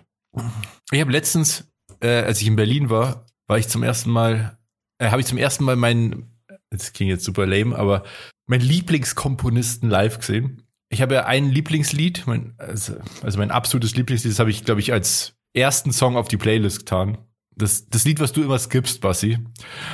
[0.91, 1.71] Ich habe letztens,
[2.01, 4.57] äh, als ich in Berlin war, war ich zum ersten Mal,
[4.97, 6.35] äh, habe ich zum ersten Mal meinen,
[6.71, 8.03] das klingt jetzt super lame, aber
[8.47, 10.62] meinen Lieblingskomponisten live gesehen.
[10.93, 14.79] Ich habe ja ein Lieblingslied, mein, also, also mein absolutes Lieblingslied, das habe ich, glaube
[14.79, 17.17] ich, als ersten Song auf die Playlist getan.
[17.55, 19.37] Das, das Lied, was du immer skippst, Bassi.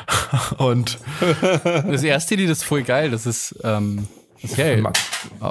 [0.58, 1.00] Und
[1.64, 3.12] Das erste Lied ist voll geil.
[3.12, 4.08] Das ist, ähm,
[4.44, 4.82] okay.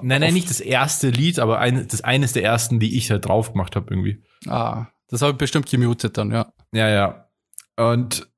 [0.03, 3.19] Nein, nein, nicht das erste Lied, aber ein, das eines der ersten, die ich da
[3.19, 4.23] drauf gemacht habe irgendwie.
[4.47, 6.53] Ah, das habe ich bestimmt gemutet dann, ja.
[6.73, 7.29] Ja, ja.
[7.77, 8.29] Und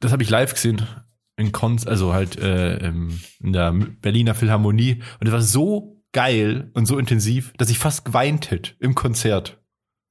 [0.00, 0.86] das habe ich live gesehen.
[1.38, 5.02] In Konz, also halt äh, im- in der Berliner Philharmonie.
[5.20, 9.60] Und es war so geil und so intensiv, dass ich fast geweint hätte im Konzert.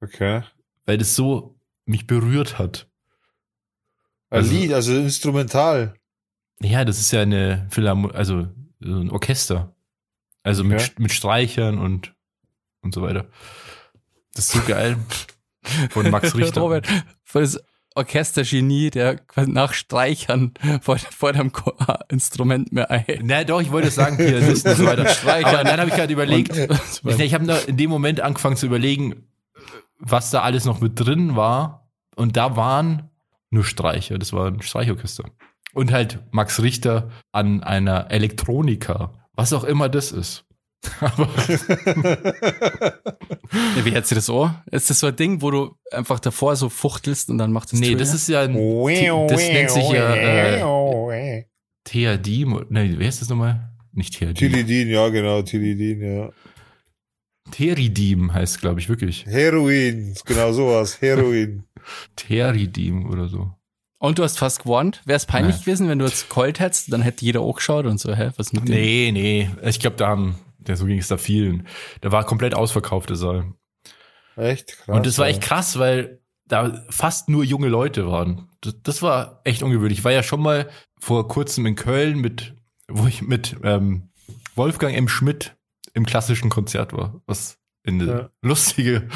[0.01, 0.43] Okay.
[0.85, 2.87] Weil das so mich berührt hat.
[4.29, 5.95] Ein Also- Lied, also instrumental.
[6.61, 8.47] Ja, das ist ja eine Philharmonie, also
[8.79, 9.75] so ein Orchester.
[10.43, 10.91] Also mit, Okay.
[10.99, 12.13] mit Streichern und,
[12.81, 13.27] und so weiter.
[14.35, 14.97] Das ist so geil.
[15.89, 16.61] Von Max Richter.
[16.61, 16.87] Robert,
[17.33, 17.59] das
[17.95, 21.51] Orchestergenie, der quasi nach Streichern vor, vor dem
[22.09, 23.05] Instrument mehr ein.
[23.23, 25.07] Na doch, ich wollte sagen, Pianisten und so weiter.
[25.09, 25.47] Streicher.
[25.59, 26.79] Aber dann habe ich gerade überlegt, Und-
[27.13, 29.27] ich, ich habe in dem Moment angefangen zu überlegen,
[29.97, 31.89] was da alles noch mit drin war.
[32.15, 33.09] Und da waren
[33.49, 35.25] nur Streicher, das war ein Streichorchester.
[35.73, 40.45] Und halt Max Richter an einer Elektronika, was auch immer das ist.
[41.01, 41.29] Aber
[43.75, 44.61] Ja, wie hört sich das an?
[44.71, 47.79] Ist das so ein Ding, wo du einfach davor so fuchtelst und dann macht es
[47.79, 51.45] nee, das ist ja ein, das nennt sich ja äh,
[51.83, 52.65] Theadim.
[52.69, 53.69] Nee, wer ist das nochmal?
[53.91, 54.35] Nicht Theadim.
[54.35, 56.29] Tilidin, ja genau, Tilidin, ja.
[57.51, 59.25] Teridim heißt, glaube ich, wirklich.
[59.27, 61.63] Heroin, genau sowas, Heroin.
[62.15, 63.51] Teridim oder so.
[63.99, 65.01] Und du hast fast gewarnt.
[65.05, 65.61] Wäre es peinlich Nee.
[65.61, 68.51] gewesen, wenn du jetzt geheult hättest, dann hätte jeder auch geschaut und so, hä, was
[68.51, 68.75] mit dem?
[68.75, 69.49] Nee, nee.
[69.63, 70.35] Ich glaube, da haben,
[70.67, 71.67] ja, so ging es da vielen.
[72.01, 73.53] Da war komplett ausverkauft, der Saal.
[74.35, 74.95] Echt krass.
[74.97, 78.49] Und das war echt krass, weil da fast nur junge Leute waren.
[78.61, 79.99] Das, das war echt ungewöhnlich.
[79.99, 82.55] Ich war ja schon mal vor kurzem in Köln mit,
[82.87, 84.09] wo ich mit ähm,
[84.55, 85.07] Wolfgang M.
[85.07, 85.55] Schmidt
[85.93, 87.57] im klassischen Konzert war, was
[87.87, 88.29] eine Ja.
[88.41, 89.07] lustige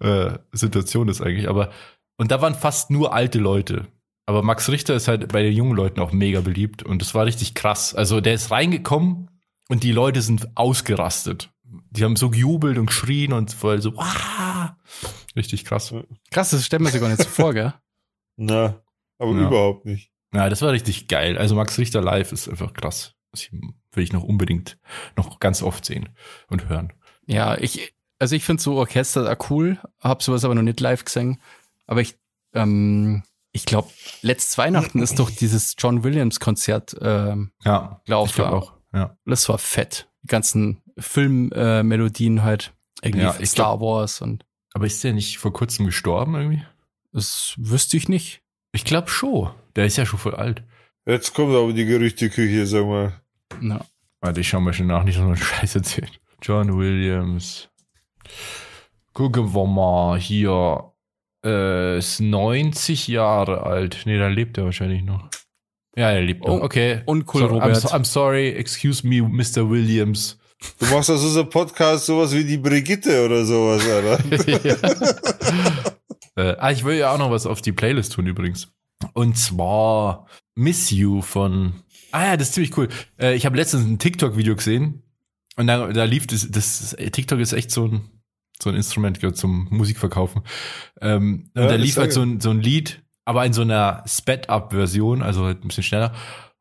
[0.00, 1.48] äh, Situation ist eigentlich.
[1.48, 1.70] Aber
[2.18, 3.86] und da waren fast nur alte Leute.
[4.28, 7.26] Aber Max Richter ist halt bei den jungen Leuten auch mega beliebt und das war
[7.26, 7.94] richtig krass.
[7.94, 9.30] Also der ist reingekommen
[9.68, 11.50] und die Leute sind ausgerastet.
[11.90, 14.76] Die haben so gejubelt und geschrien und voll so, ah,
[15.34, 15.92] richtig krass.
[16.30, 17.74] Krass, das stellt man sich gar nicht so vor, gell?
[18.36, 18.80] Na,
[19.18, 19.46] aber Ja.
[19.48, 20.10] überhaupt nicht.
[20.34, 21.38] Ja, das war richtig geil.
[21.38, 23.14] Also Max Richter live ist einfach krass.
[23.32, 24.78] Das will ich noch unbedingt
[25.16, 26.10] noch ganz oft sehen
[26.48, 26.92] und hören.
[27.26, 31.04] Ja, ich, also ich finde so Orchester auch cool, hab sowas aber noch nicht live
[31.04, 31.40] gesehen.
[31.86, 32.16] Aber ich,
[32.54, 33.90] ähm, ich glaube,
[34.22, 38.75] letztes Weihnachten ist doch dieses John Williams Konzert, ähm, Ja, Lauf ich auch.
[38.96, 39.16] Ja.
[39.26, 40.08] das war fett.
[40.22, 42.72] Die ganzen Filmmelodien äh, halt,
[43.02, 44.44] irgendwie Ja, ich Star Wars und
[44.74, 46.64] Aber ist der nicht vor kurzem gestorben irgendwie?
[47.12, 48.42] das wüsste ich nicht.
[48.72, 49.50] Ich glaube schon.
[49.74, 50.62] Der ist ja schon voll alt.
[51.06, 53.20] Jetzt kommt aber die Gerüchteküche, sag mal.
[53.62, 53.84] Ja.
[54.20, 56.20] Warte, ich schau mal schon nach, nicht so einen Scheiß erzählt.
[56.42, 57.68] John Williams.
[59.12, 60.92] Gucken wir mal hier.
[61.44, 64.02] Äh, ist 90 Jahre alt.
[64.04, 65.28] Nee, da lebt er wahrscheinlich noch.
[65.96, 66.46] Ja, er noch.
[66.46, 67.02] Oh, okay.
[67.06, 67.76] uncool, so, Robert.
[67.76, 69.68] I'm, so, I'm sorry, excuse me, Mr.
[69.68, 70.38] Williams.
[70.78, 74.18] Du machst aus unserem Podcast sowas wie die Brigitte oder sowas, Alter.
[76.36, 78.68] äh, ah, ich will ja auch noch was auf die Playlist tun übrigens.
[79.12, 81.74] Und zwar Miss You von.
[82.12, 82.88] Ah ja, das ist ziemlich cool.
[83.18, 85.02] Äh, ich habe letztens ein TikTok-Video gesehen
[85.56, 86.96] und da, da lief das, das.
[87.12, 88.10] TikTok ist echt so ein
[88.62, 90.42] so ein Instrument gehört zum Musikverkaufen.
[91.00, 93.62] Ähm, und Ja, da ich lief halt so ein, so ein Lied, aber in so
[93.62, 96.14] einer Sped-Up-Version, also halt ein bisschen schneller.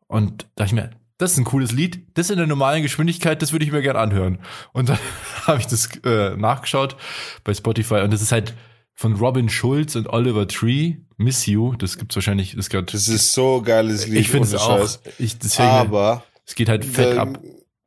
[0.07, 2.05] Und da dachte ich mir, das ist ein cooles Lied.
[2.15, 4.39] Das in der normalen Geschwindigkeit, das würde ich mir gern anhören.
[4.73, 4.99] Und dann
[5.45, 6.97] habe ich das äh, nachgeschaut
[7.43, 8.53] bei Spotify und das ist halt
[8.95, 11.75] von Robin Schulz und Oliver Tree, Miss You.
[11.75, 12.93] Das gibt's wahrscheinlich, das gehört.
[12.93, 14.21] Das ist so geiles Lied.
[14.21, 14.89] ich finde es auch.
[15.19, 17.39] Ich, deswegen, Aber es geht halt fett ab.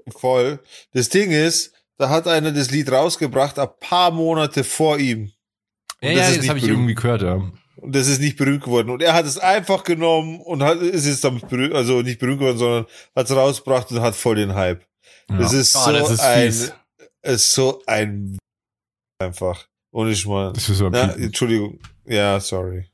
[0.08, 0.60] voll.
[0.92, 5.32] Das Ding ist, da hat einer das Lied rausgebracht, ein paar Monate vor ihm.
[6.00, 7.42] Ja, das ja, ist das habe ich irgendwie gehört, ja.
[7.80, 8.90] Und das ist nicht berühmt geworden.
[8.90, 12.40] Und er hat es einfach genommen und hat, ist jetzt damit berühmt, also nicht berühmt
[12.40, 14.84] geworden, sondern hat es rausgebracht und hat voll den Hype.
[15.30, 15.38] ja.
[15.38, 16.72] Das ist Ah, so das ist ein, fies.
[17.22, 18.38] ist so ein,
[19.20, 19.66] einfach.
[19.92, 20.54] Ohne Schmarrn.
[20.54, 21.12] Das ist so ein Na.
[21.14, 21.78] Entschuldigung.
[22.04, 22.86] Ja, sorry.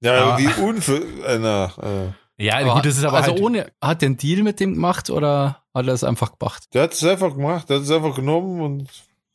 [0.00, 2.12] Ja, Aber- wie unver, äh, na, äh.
[2.40, 5.10] Ja, gut, das ist aber also halt, ohne, hat der einen Deal mit dem gemacht
[5.10, 6.68] oder hat er es einfach gemacht?
[6.72, 8.88] Der hat es einfach gemacht, der hat es einfach genommen und,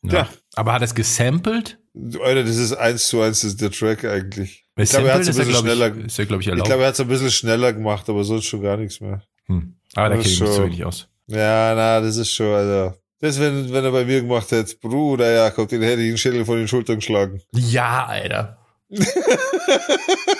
[0.04, 0.20] ja.
[0.20, 0.30] ja.
[0.56, 1.80] Aber hat er es gesampelt?
[1.96, 4.66] Alter, das ist eins zu eins, das ist der Track eigentlich.
[4.76, 6.82] Ich glaube, er hat es ein bisschen schneller, ich, ist ja, glaube ich, ich glaube,
[6.82, 9.22] er hat es ein bisschen schneller gemacht, aber sonst schon gar nichts mehr.
[9.46, 9.76] hm.
[9.96, 11.08] Aber da kenne ich mich zu wenig aus.
[11.28, 12.98] Ja, na, das ist schon, also.
[13.20, 16.18] Das, wenn, wenn er bei mir gemacht hätte, Bruder, ja, kommt, den hätte ich den
[16.18, 17.42] Schädel von den Schultern geschlagen.
[17.54, 18.58] Ja, Alter.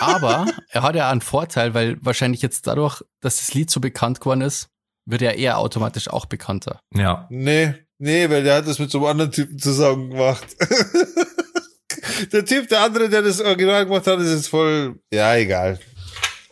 [0.00, 4.20] Aber er hat ja einen Vorteil, weil wahrscheinlich jetzt dadurch, dass das Lied so bekannt
[4.20, 4.68] geworden ist,
[5.06, 6.80] wird er eher automatisch auch bekannter.
[6.94, 7.26] Ja.
[7.30, 10.44] Nee, nee, weil der hat das mit so einem anderen Typen zusammen gemacht.
[12.32, 15.78] der Typ, der andere, der das Original gemacht hat, ist jetzt voll, ja, egal.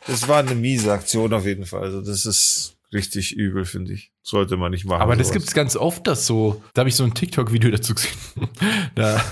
[0.07, 1.83] Das war eine miese Aktion auf jeden Fall.
[1.83, 4.13] Also, das ist richtig übel, finde ich.
[4.23, 5.01] Sollte man nicht machen.
[5.01, 5.41] Aber das sowas.
[5.41, 8.13] gibt's ganz oft, dass so, da habe ich so ein TikTok-Video dazu gesehen.
[8.95, 9.23] da,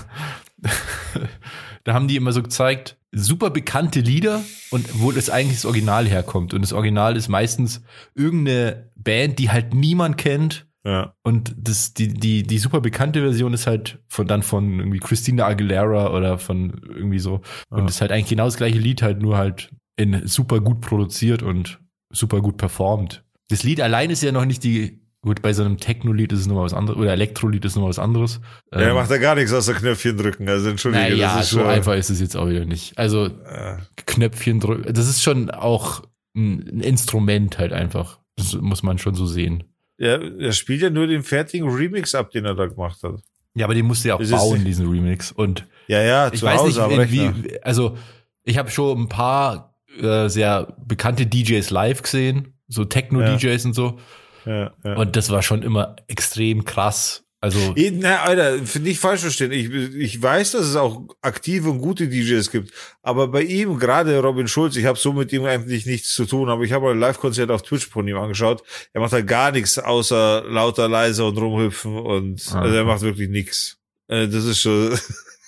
[1.83, 6.07] da haben die immer so gezeigt, super bekannte Lieder und wo das eigentlich das Original
[6.07, 6.53] herkommt.
[6.53, 7.81] Und das Original ist meistens
[8.15, 10.65] irgendeine Band, die halt niemand kennt.
[10.83, 11.13] Ja.
[11.23, 15.45] Und das, die, die, die super bekannte Version ist halt von dann von irgendwie Christina
[15.45, 17.41] Aguilera oder von irgendwie so.
[17.69, 17.85] Und Ja.
[17.85, 21.79] ist halt eigentlich genau das gleiche Lied, halt nur halt in super gut produziert und
[22.11, 23.23] super gut performt.
[23.49, 26.47] Das Lied allein ist ja noch nicht die Gut, bei so einem Techno-Lied ist es
[26.47, 28.41] nochmal was anderes, oder Elektro-Lied ist nochmal was anderes.
[28.73, 30.49] Ja, er Ähm, macht da gar nichts außer Knöpfchen drücken.
[30.49, 31.67] Also entschuldige, naja, das ist so schon.
[31.69, 32.97] einfach ist es jetzt auch wieder nicht.
[32.97, 33.77] Also Äh,
[34.07, 36.01] Knöpfchen drücken, das ist schon auch
[36.35, 38.17] ein ein Instrument halt einfach.
[38.35, 39.63] Das muss man schon so sehen.
[40.01, 43.21] Ja, er spielt ja nur den fertigen Remix ab, den er da gemacht hat.
[43.53, 45.31] Ja, aber den musst du ja auch Das bauen, diesen Remix.
[45.31, 47.97] Und Ja, ja, ich zu weiß Hause nicht, wie, also
[48.43, 53.99] ich habe schon ein paar äh, sehr bekannte DJs live gesehen, so Techno-DJs und so.
[54.45, 54.95] Ja, ja.
[54.95, 57.23] Und das war schon immer extrem krass.
[57.43, 59.51] Also Na, Alter, nicht falsch verstehen.
[59.51, 62.71] Ich, ich weiß, dass es auch aktive und gute DJs gibt.
[63.01, 66.49] Aber bei ihm, gerade Robin Schulz, ich habe so mit ihm eigentlich nichts zu tun,
[66.49, 68.61] aber ich habe mal ein Live-Konzert auf Twitch von ihm angeschaut.
[68.93, 72.61] Er macht halt gar nichts außer lauter, leise und rumhüpfen und Ah.
[72.61, 73.77] also er macht wirklich nichts.
[74.07, 74.97] Äh, Das ist schon.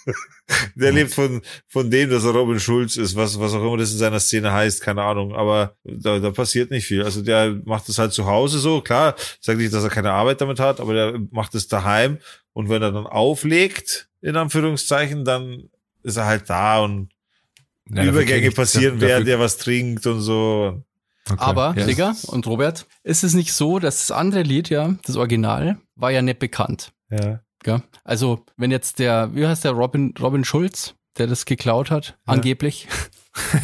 [0.75, 3.91] Der lebt von, von dem, dass er Robin Schulz ist, was, was auch immer das
[3.93, 5.33] in seiner Szene heißt, keine Ahnung.
[5.35, 7.03] Aber da, da passiert nicht viel.
[7.03, 8.81] Also der macht es halt zu Hause so.
[8.81, 12.17] Klar, ich sage nicht, dass er keine Arbeit damit hat, aber der macht es daheim.
[12.51, 15.69] Und wenn er dann auflegt, in Anführungszeichen, dann
[16.03, 17.09] ist er halt da und
[17.89, 20.83] ja, Übergänge ich- passieren, dafür- während er was trinkt und so.
[21.29, 21.37] Okay.
[21.39, 21.85] Aber, Ja.
[21.85, 26.11] Digga und Robert, ist es nicht so, dass das andere Lied, ja, das Original, war
[26.11, 26.91] ja nicht bekannt.
[27.09, 27.39] Ja.
[27.63, 27.81] Gell?
[28.03, 32.33] Also, wenn jetzt der, wie heißt der, Robin, Robin Schulz, der das geklaut hat, Ja.
[32.33, 32.87] angeblich.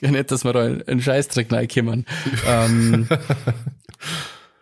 [0.00, 2.06] ja, nicht, dass wir da einen Scheißdreck reinkommen.
[2.46, 3.08] ähm,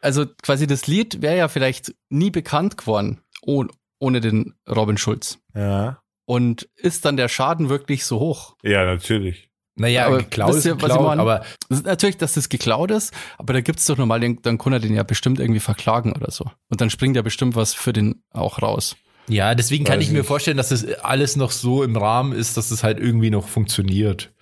[0.01, 3.65] also quasi das Lied wäre ja vielleicht nie bekannt geworden oh,
[3.99, 5.39] ohne den Robin Schulz.
[5.55, 6.03] Ja.
[6.27, 8.57] Und ist dann der Schaden wirklich so hoch?
[8.63, 9.51] Ja, natürlich.
[9.79, 11.21] Naja, Aber geklaut ist wisst ihr, was ich geklaut, meine?
[11.23, 14.57] aber Das ist natürlich, dass das geklaut ist, aber da gibt's doch normal, den, dann
[14.57, 16.45] kann er den ja bestimmt irgendwie verklagen oder so.
[16.71, 18.97] Und dann springt ja bestimmt was für den auch raus.
[19.29, 20.27] ja, deswegen kann Weiß ich mir nicht.
[20.29, 24.33] vorstellen, dass das alles noch so im Rahmen ist, dass das halt irgendwie noch funktioniert.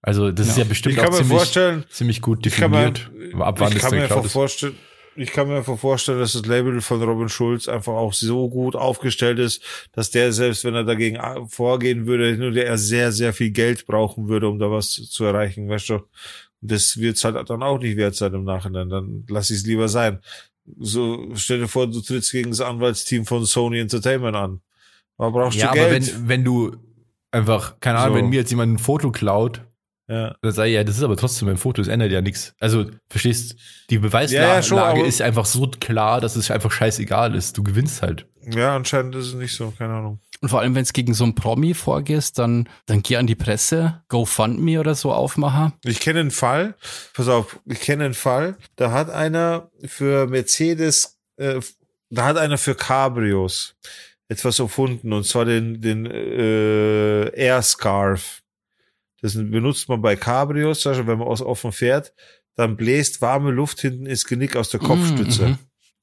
[0.00, 0.62] Also das ist Ja.
[0.64, 3.40] ja bestimmt Ich kann auch mir ziemlich, vorstellen, ziemlich gut ich kann mir, definiert.
[3.42, 4.32] ab wann ich das kann mir ist.
[4.32, 4.76] vorstellen,
[5.16, 8.76] ich kann mir einfach vorstellen, dass das Label von Robin Schulz einfach auch so gut
[8.76, 9.62] aufgestellt ist,
[9.92, 13.50] dass der selbst, wenn er dagegen a- vorgehen würde, nur der er sehr, sehr viel
[13.50, 16.00] Geld brauchen würde, um da was zu erreichen, weißt du?
[16.60, 18.88] Das wird's halt dann auch nicht wert sein im Nachhinein.
[18.88, 20.20] Dann lass ich es lieber sein.
[20.78, 24.60] So, stell dir vor, du trittst gegen das Anwaltsteam von Sony Entertainment an.
[25.18, 26.06] Aber brauchst Ja, du aber Geld?
[26.16, 26.76] wenn, wenn du
[27.30, 28.18] einfach, keine Ahnung, So.
[28.22, 29.60] wenn mir jetzt jemand ein Foto klaut,
[30.08, 30.34] ja.
[30.40, 32.54] dann sag ich, ja, das ist aber trotzdem ein Foto, das ändert ja nichts.
[32.60, 33.56] Also, verstehst,
[33.90, 37.56] die Beweislage Ja, ja, schon, ist einfach so klar, dass es einfach scheißegal ist.
[37.56, 38.26] Du gewinnst halt.
[38.50, 40.20] ja, anscheinend ist es nicht so, keine Ahnung.
[40.44, 43.34] Und vor allem, wenn es gegen so einen Promi vorgehst, dann, dann geh an die
[43.34, 45.72] Presse, GoFundMe oder so aufmachen.
[45.84, 46.74] Ich kenne einen Fall,
[47.14, 51.60] pass auf, ich kenne einen Fall, da hat einer für Mercedes, äh,
[52.10, 53.74] da hat einer für Cabrios
[54.28, 58.42] etwas erfunden, und zwar den, den äh, Air Scarf.
[59.24, 62.12] Das benutzt man bei Cabrios, also wenn man aus offen fährt,
[62.56, 65.48] dann bläst warme Luft hinten ins Genick aus der Kopfstütze.
[65.48, 65.58] Mhm.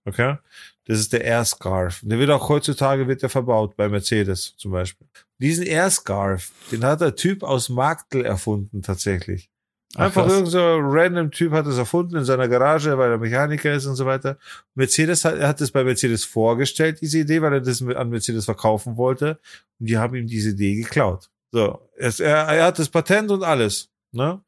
[0.05, 0.37] Okay?
[0.85, 2.01] Das ist der Air Scarf.
[2.01, 5.05] Der wird auch heutzutage wird der verbaut bei Mercedes zum Beispiel.
[5.37, 9.51] Diesen Air Scarf, den hat der Typ aus Marktl erfunden tatsächlich.
[9.93, 10.33] Ach, Einfach krass.
[10.33, 13.85] irgend so ein random Typ hat es erfunden in seiner Garage, weil er Mechaniker ist
[13.85, 14.39] und so weiter.
[14.73, 18.45] Mercedes hat, er hat es bei Mercedes vorgestellt, diese Idee, weil er das an Mercedes
[18.45, 19.39] verkaufen wollte.
[19.79, 21.29] Und die haben ihm diese Idee geklaut.
[21.51, 23.89] So, es, er, er hat das Patent und alles.
[24.11, 24.41] Ne?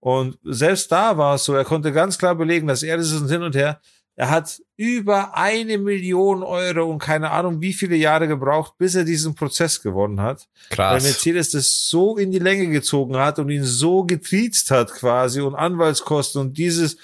[0.00, 3.22] Und selbst da war es so, er konnte ganz klar belegen, dass er das ist
[3.22, 3.80] und hin und her.
[4.16, 9.02] Er hat über eine Million Euro und keine Ahnung wie viele Jahre gebraucht, bis er
[9.02, 11.02] diesen Prozess gewonnen hat weil Krass.
[11.02, 15.56] Mercedes das so in die Länge gezogen hat und ihn so getriezt hat quasi und
[15.56, 16.96] Anwaltskosten und dieses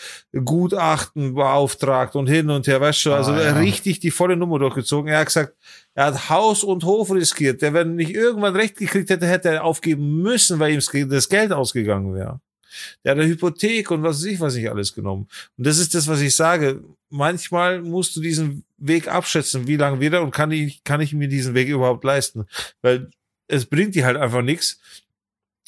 [0.45, 3.53] Gutachten beauftragt und hin und her, weißt du, also Ah, ja.
[3.55, 5.11] richtig die volle Nummer durchgezogen.
[5.11, 5.55] Er hat gesagt,
[5.95, 7.63] er hat Haus und Hof riskiert.
[7.63, 11.53] Der, wenn nicht irgendwann recht gekriegt hätte, hätte er aufgeben müssen, weil ihm das Geld
[11.53, 12.41] ausgegangen wäre.
[13.05, 15.29] Der hat eine Hypothek und was weiß ich, was nicht alles genommen.
[15.57, 16.83] Und das ist das, was ich sage.
[17.09, 21.13] Manchmal musst du diesen Weg abschätzen, wie lange wird er und kann ich, kann ich
[21.13, 22.47] mir diesen Weg überhaupt leisten?
[22.83, 23.11] Weil
[23.49, 24.81] es bringt dir halt einfach nichts,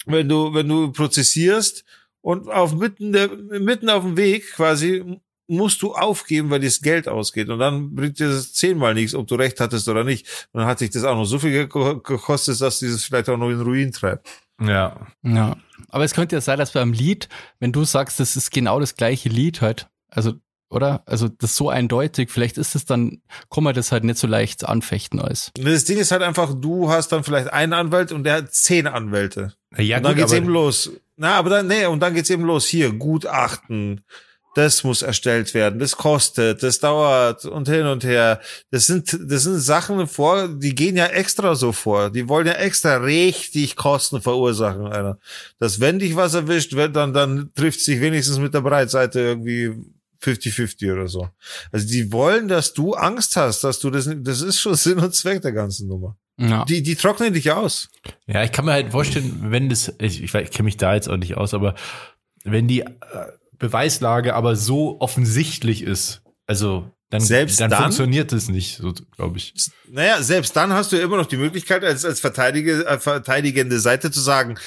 [0.06, 1.84] wenn du, wenn du prozessierst
[2.20, 5.20] und auf mitten, der, mitten auf dem Weg quasi
[5.52, 7.48] musst du aufgeben, weil das Geld ausgeht.
[7.48, 10.48] Und dann bringt dir das zehnmal nichts, ob du recht hattest oder nicht.
[10.52, 13.36] Und dann hat sich das auch noch so viel ge- gekostet, dass dieses vielleicht auch
[13.36, 14.28] noch in Ruin treibt.
[14.60, 15.06] Ja.
[15.22, 15.56] Ja.
[15.88, 17.28] Aber es könnte ja sein, dass beim Lied,
[17.60, 20.34] wenn du sagst, das ist genau das gleiche Lied halt, also,
[20.70, 21.02] oder?
[21.04, 24.26] Also, das ist so eindeutig, vielleicht ist es dann, kann man das halt nicht so
[24.26, 25.50] leicht anfechten als.
[25.54, 28.86] Das Ding ist halt einfach, du hast dann vielleicht einen Anwalt und der hat zehn
[28.86, 29.52] Anwälte.
[29.76, 30.90] Ja, und dann gut, geht's aber- eben los.
[31.16, 32.66] Na, aber dann, nee, und dann geht's eben los.
[32.66, 34.00] Hier, Gutachten,
[34.54, 38.40] das muss erstellt werden, das kostet, das dauert und hin und her.
[38.70, 42.10] Das sind, das sind Sachen vor, die gehen ja extra so vor.
[42.10, 45.18] Die wollen ja extra richtig Kosten verursachen, Alter.
[45.58, 49.72] Dass wenn dich was erwischt, wird dann, dann trifft sich wenigstens mit der Breitseite irgendwie
[50.22, 51.28] 50-50 oder so.
[51.72, 55.14] Also die wollen, dass du Angst hast, dass du das, das ist schon Sinn und
[55.14, 56.16] Zweck der ganzen Nummer.
[56.38, 56.64] Ja.
[56.64, 57.90] Die, die trocknen dich aus.
[58.26, 61.08] Ja, ich kann mir halt vorstellen, wenn das, ich, ich, ich kenne mich da jetzt
[61.08, 61.74] auch nicht aus, aber
[62.44, 62.88] wenn die äh,
[63.62, 67.82] Beweislage aber so offensichtlich ist, also dann, Selbst dann, dann?
[67.82, 69.52] funktioniert es nicht, so glaube ich.
[69.86, 74.10] Naja, selbst dann hast du immer noch die Möglichkeit, als, als Verteidige, äh, verteidigende Seite
[74.10, 74.58] zu sagen,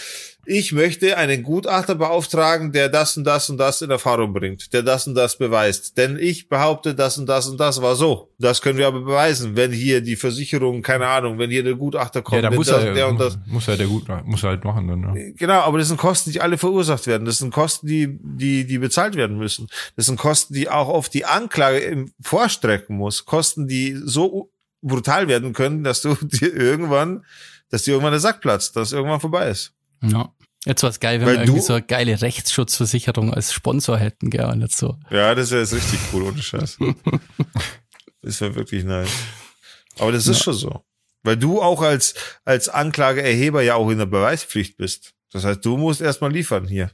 [0.45, 4.83] ich möchte einen Gutachter beauftragen, der das und das und das in Erfahrung bringt, der
[4.83, 5.97] das und das beweist.
[5.97, 8.31] Denn ich behaupte, das und das und das war so.
[8.37, 12.21] Das können wir aber beweisen, wenn hier die Versicherung, keine Ahnung, wenn hier der Gutachter
[12.21, 13.37] kommt, ja, da muss das, er, der und das.
[13.45, 15.15] muss er der gut, muss er halt machen dann.
[15.15, 15.31] Ja.
[15.35, 17.25] Genau, aber das sind Kosten, die alle verursacht werden.
[17.25, 19.67] Das sind Kosten, die, die, die bezahlt werden müssen.
[19.95, 23.25] Das sind Kosten, die auch auf die Anklage vorstrecken muss.
[23.25, 27.25] Kosten, die so brutal werden können, dass du dir irgendwann,
[27.69, 29.73] dass dir irgendwann der Sack platzt, dass irgendwann vorbei ist.
[30.03, 30.31] Ja.
[30.65, 34.29] Jetzt war es geil, wenn Weil wir irgendwie so eine geile Rechtsschutzversicherung als Sponsor hätten,
[34.31, 34.97] gell, und jetzt so.
[35.11, 36.77] Ja, das wäre jetzt richtig cool, ohne Scheiß.
[38.21, 39.11] Das wäre wirklich nice.
[39.99, 40.43] Aber das ist Ja.
[40.45, 40.85] schon so.
[41.21, 45.13] Weil du auch als, als Anklageerheber ja auch in der Beweispflicht bist.
[45.31, 46.89] Das heißt, du musst erstmal liefern hier.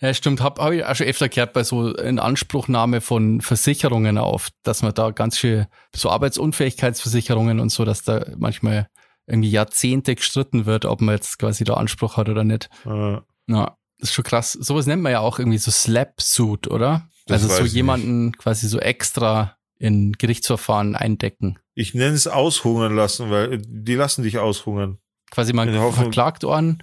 [0.00, 4.16] Ja, stimmt, hab, hab ich auch schon öfter gehört bei so in Anspruchnahme von Versicherungen
[4.16, 8.88] auf, dass man da ganz schön, so Arbeitsunfähigkeitsversicherungen und so, dass da manchmal
[9.26, 12.68] irgendwie Jahrzehnte gestritten wird, ob man jetzt quasi da Anspruch hat oder nicht.
[12.84, 14.52] Ja, das ist schon krass.
[14.52, 17.08] Sowas nennt man ja auch irgendwie so Slap-Suit, oder?
[17.26, 21.58] Das also so jemanden quasi so extra in Gerichtsverfahren eindecken.
[21.74, 24.98] Ich nenne es aushungern lassen, weil die lassen dich aushungern.
[25.30, 26.82] Quasi man verklagt worden,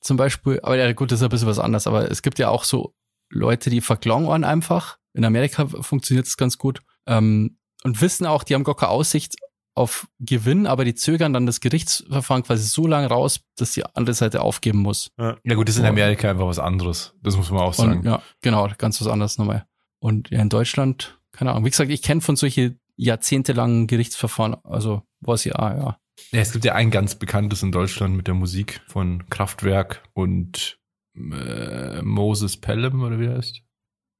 [0.00, 2.48] zum Beispiel, aber ja gut, das ist ein bisschen was anderes, aber es gibt ja
[2.48, 2.94] auch so
[3.30, 4.98] Leute, die verklagen worden einfach.
[5.12, 6.80] In Amerika funktioniert das ganz gut.
[7.06, 9.36] Ähm, und wissen auch, die haben gar keine Aussicht
[9.78, 14.14] auf Gewinn, aber die zögern dann das Gerichtsverfahren quasi so lange raus, dass die andere
[14.14, 15.10] Seite aufgeben muss.
[15.18, 15.90] Ja gut, das ist in Ja.
[15.90, 17.14] Amerika einfach was anderes.
[17.22, 17.98] Das muss man auch sagen.
[18.00, 19.66] Und, ja, genau, ganz was anderes nochmal.
[20.00, 21.64] Und ja, in Deutschland, keine Ahnung.
[21.64, 25.98] Wie gesagt, ich kenne von solche jahrzehntelangen Gerichtsverfahren, also ich, ah, ja.
[26.32, 30.78] Ja, es gibt ja ein ganz bekanntes in Deutschland mit der Musik von Kraftwerk und
[31.14, 33.62] äh, Moses Pelham oder wie er heißt.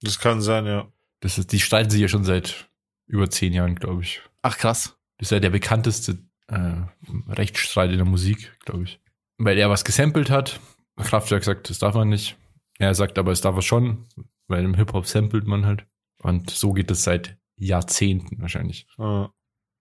[0.03, 0.87] Das kann sein, ja.
[1.21, 2.71] Das ist, die streiten sich ja schon seit
[3.07, 4.21] über zehn Jahren, glaube ich.
[4.43, 4.97] Ach krass.
[5.19, 6.83] Das ist ja der bekannteste äh,
[7.29, 9.01] Rechtsstreit in der Musik, glaube ich.
[9.39, 10.61] Weil er was gesampelt hat.
[10.97, 12.37] Kraftwerk sagt, das darf man nicht.
[12.79, 14.07] Er sagt aber, es darf er schon,
[14.47, 15.87] weil im Hip-Hop samplet man halt.
[16.23, 18.87] Und so geht es seit Jahrzehnten wahrscheinlich.
[18.99, 19.27] Äh,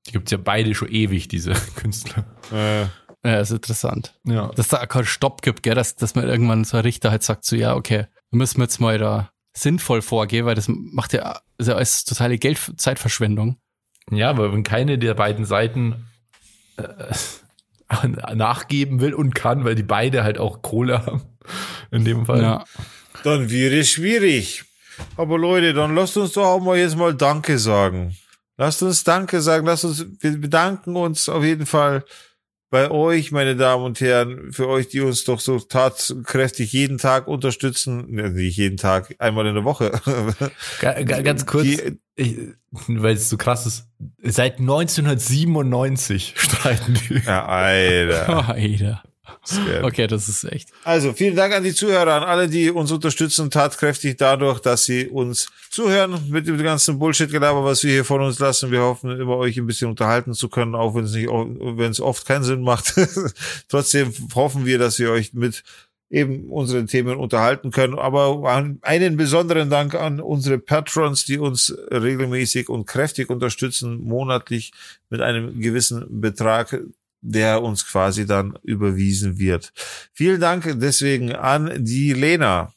[0.07, 2.25] Die gibt's ja beide schon ewig, diese Künstler.
[2.51, 2.81] äh,
[3.27, 4.19] Ja, ist interessant.
[4.25, 4.47] Ja.
[4.49, 5.75] Dass da auch keinen Stopp gibt, gell?
[5.75, 8.79] Dass, dass man irgendwann so ein Richter halt sagt, so, ja, okay, wir müssen jetzt
[8.79, 13.57] mal da sinnvoll vorgehen, weil das macht ja, ist ja alles totale Geld, Zeitverschwendung.
[14.11, 16.07] Ja, aber wenn keine der beiden Seiten
[16.77, 16.85] äh,
[18.35, 21.21] nachgeben will und kann, weil die beide halt auch Kohle haben,
[21.91, 22.41] in dem Fall.
[22.41, 22.65] Ja.
[23.23, 24.63] dann wäre es schwierig.
[25.15, 28.15] Aber Leute, dann lasst uns doch auch mal jetzt mal Danke sagen.
[28.57, 29.65] Lasst uns Danke sagen.
[29.65, 32.03] Lasst uns, wir bedanken uns auf jeden Fall
[32.69, 37.27] bei euch, meine Damen und Herren, für euch, die uns doch so tatkräftig jeden Tag
[37.27, 38.05] unterstützen.
[38.09, 39.91] Ne, Nicht jeden Tag, einmal in der Woche.
[40.81, 41.65] Ga, ga, ganz kurz,
[42.87, 43.87] weil es so krass ist.
[44.21, 47.21] Seit 1997 streiten die.
[47.25, 48.49] ja, Alter.
[48.49, 49.03] Alter.
[49.83, 50.69] Okay, das ist echt.
[50.83, 55.07] Also vielen Dank an die Zuhörer, an alle, die uns unterstützen, tatkräftig dadurch, dass sie
[55.07, 58.71] uns zuhören mit dem ganzen Bullshit-Gelaber, was wir hier von uns lassen.
[58.71, 62.01] Wir hoffen, immer euch ein bisschen unterhalten zu können, auch wenn es nicht, wenn es
[62.01, 62.93] oft keinen Sinn macht.
[63.69, 65.63] Trotzdem hoffen wir, dass wir euch mit
[66.09, 67.99] eben unseren Themen unterhalten können.
[67.99, 68.47] Aber
[68.81, 74.71] einen besonderen Dank an unsere Patrons, die uns regelmäßig und kräftig unterstützen, monatlich
[75.09, 76.81] mit einem gewissen Betrag,
[77.21, 79.71] der uns quasi dann überwiesen wird.
[80.13, 82.73] Vielen Dank deswegen an die Lena.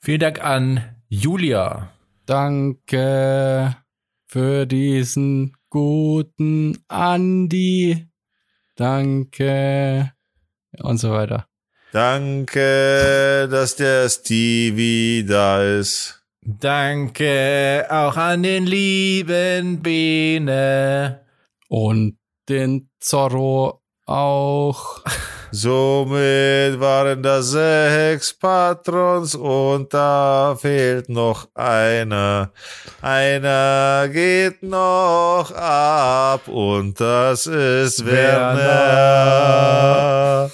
[0.00, 1.92] Vielen Dank an Julia.
[2.26, 3.76] Danke
[4.26, 8.06] für diesen guten Andi.
[8.76, 10.12] Danke.
[10.78, 11.46] Und so weiter.
[11.92, 16.24] Danke, dass der Stevie da ist.
[16.42, 21.26] Danke auch an den lieben Bene.
[21.68, 22.16] Und
[22.48, 25.00] den Zorro auch.
[25.52, 32.52] Somit waren das sechs Patrons und da fehlt noch einer.
[33.02, 38.60] Einer geht noch ab und das ist Werner.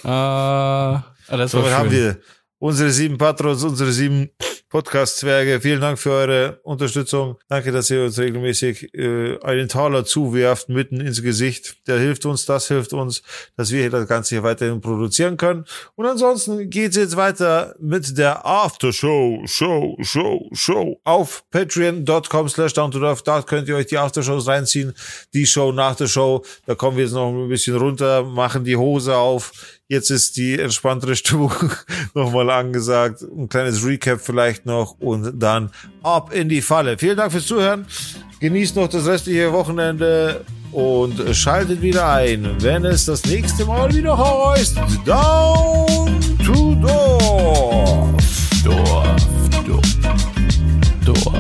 [0.05, 2.17] Ah, das war Somit haben wir
[2.59, 4.31] unsere sieben Patrons, unsere sieben
[4.77, 7.39] Podcast-Zwerge, vielen Dank für eure Unterstützung.
[7.49, 11.79] Danke, dass ihr uns regelmäßig äh, einen Taler zuwerft mitten ins Gesicht.
[11.87, 13.23] Der hilft uns, das hilft uns,
[13.57, 15.65] dass wir hier das Ganze hier weiterhin produzieren können.
[15.95, 22.91] Und ansonsten geht's jetzt weiter mit der Aftershow, Show, Show, Show auf patreon.com slash down
[22.91, 23.27] to earth.
[23.27, 24.93] Dort könnt ihr euch die Aftershows reinziehen.
[25.33, 26.45] Die Show nach der Show.
[26.67, 29.53] Da kommen wir jetzt noch ein bisschen runter, machen die Hose auf
[29.89, 31.53] Jetzt ist die entspanntere Stimmung
[32.15, 33.23] nochmal angesagt.
[33.23, 35.71] Ein kleines Recap vielleicht noch und dann
[36.03, 36.99] ab in die Falle.
[36.99, 37.87] Vielen Dank fürs Zuhören.
[38.41, 44.19] Genießt noch das restliche Wochenende und schaltet wieder ein, wenn es das nächste Mal wieder
[44.19, 48.13] heißt Down to Dorf.
[48.65, 49.17] Dorf,
[49.65, 49.83] Dorf,
[51.05, 51.35] Dorf,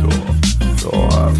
[0.00, 1.32] Dorf, Dorf.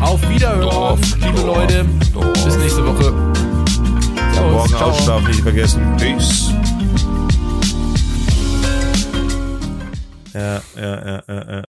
[0.00, 1.86] Auf Wiederhören, Dorf, liebe Dorf, Leute.
[2.12, 2.44] Dorf.
[2.44, 3.37] Bis nächste Woche.
[4.42, 4.90] Morgen Ciao.
[4.90, 5.96] ausschlafen nicht vergessen.
[5.96, 6.52] Peace.
[10.34, 11.62] Ja, ja, ja, ja, ja.